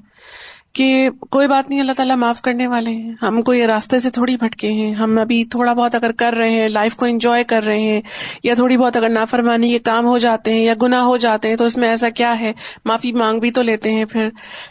کہ 0.78 1.10
کوئی 1.30 1.48
بات 1.48 1.70
نہیں، 1.70 1.80
اللہ 1.80 1.92
تعالیٰ 1.92 2.16
معاف 2.16 2.42
کرنے 2.42 2.68
والے 2.68 2.92
ہیں۔ 2.92 3.14
ہم 3.22 3.42
کوئی 3.42 3.68
راستے 3.68 4.00
سے 4.00 4.10
تھوڑی 4.10 4.38
بھٹکے 4.38 4.72
ہیں۔ 4.72 4.94
ہم 4.94 5.18
ابھی 5.20 5.46
تھوڑا 5.46 5.74
بہت 5.74 5.96
اگر 5.96 6.12
کر 6.12 6.34
رہے 6.34 6.50
ہیں 6.50 6.68
لائف 6.68 6.96
کو 6.96 7.06
انجوائے 7.06 7.44
کر 7.44 7.66
رہے 7.66 7.80
ہیں، 7.80 8.02
یا 8.44 8.54
تھوڑی 8.54 8.78
بہت 8.78 8.98
اگر 8.98 9.10
نافرمانی 9.10 9.72
کے 9.72 9.80
کام 9.80 10.06
ہو 10.06 10.18
جاتے 10.18 10.54
ہیں 10.54 10.66
یا 10.66 10.74
گنا 10.82 11.04
ہو 11.04 11.18
جاتے 11.18 11.50
ہیں، 11.50 11.56
تو 11.56 11.66
اس 11.66 11.78
میں 11.78 11.90
ایسا 11.90 12.10
کیا 12.10 12.40
ہے؟ 12.40 12.54
معافی 12.86 13.12
مانگ 13.12 13.40
بھی 13.40 13.52
تو 13.52 13.62
لیتے 13.62 13.92
ہیں 13.92 14.06
پھر۔ 14.06 14.30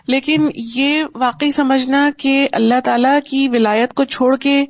لیکن 0.08 0.48
یہ 0.54 1.04
واقعی 1.14 1.52
سمجھنا 1.52 2.10
کہ 2.16 2.48
اللہ 2.52 2.80
تعالیٰ 2.84 3.18
کی 3.30 3.48
ولایت 3.48 3.94
کو 3.94 4.04
چھوڑ 4.04 4.36
کے 4.36 4.64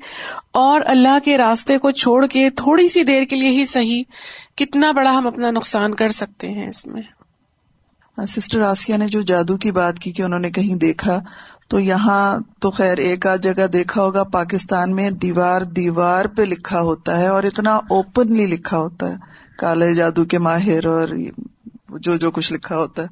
اور 0.53 0.81
اللہ 0.87 1.19
کے 1.25 1.39
راستے 1.39 1.79
کو 1.79 1.91
چھوڑ 1.91 2.27
کے 2.27 2.51
تھوڑی 2.51 2.89
سی 2.89 3.03
دیر 3.03 3.25
کے 3.25 3.37
لیے 3.37 3.51
ہی 3.51 3.65
صحیح 3.65 4.03
کتنا 4.57 4.93
بڑا 4.93 5.19
ہم 5.19 5.27
اپنا 5.27 5.51
نقصان 5.51 5.95
کر 5.95 6.09
سکتے 6.09 6.49
ہیں 6.49 6.69
اس 6.69 6.87
میں۔ 6.87 7.16
ہاں، 8.19 8.27
سسٹر 8.27 8.61
آسیہ 8.61 8.97
نے 8.97 9.09
جو 9.09 9.21
جادو 9.21 9.57
کی 9.57 9.71
بات 9.71 9.99
کی 9.99 10.13
کہ 10.13 10.23
انہوں 10.23 10.41
نے 10.41 10.51
کہیں 10.51 10.75
دیکھا، 10.75 11.19
تو 11.69 11.81
یہاں 11.81 12.39
تو 12.61 12.71
خیر 12.71 12.99
ایک 12.99 13.27
آدھ 13.27 13.41
جگہ 13.41 13.67
دیکھا 13.67 14.03
ہوگا، 14.03 14.23
پاکستان 14.23 14.95
میں 14.95 15.11
دیوار 15.11 15.63
دیوار 15.63 16.25
پہ 16.25 16.43
لکھا 16.43 16.81
ہوتا 16.81 17.19
ہے 17.19 17.27
اور 17.27 17.45
اتنا 17.45 17.77
اوپنلی 17.77 18.47
لکھا 18.47 18.79
ہوتا 18.79 19.11
ہے، 19.11 19.17
کالے 19.59 19.95
جادو 19.95 20.25
کے 20.25 20.39
ماہر 20.39 20.87
اور 20.87 21.09
جو 22.01 22.17
جو 22.17 22.31
کچھ 22.31 22.53
لکھا 22.53 22.77
ہوتا 22.77 23.03
ہے۔ 23.03 23.09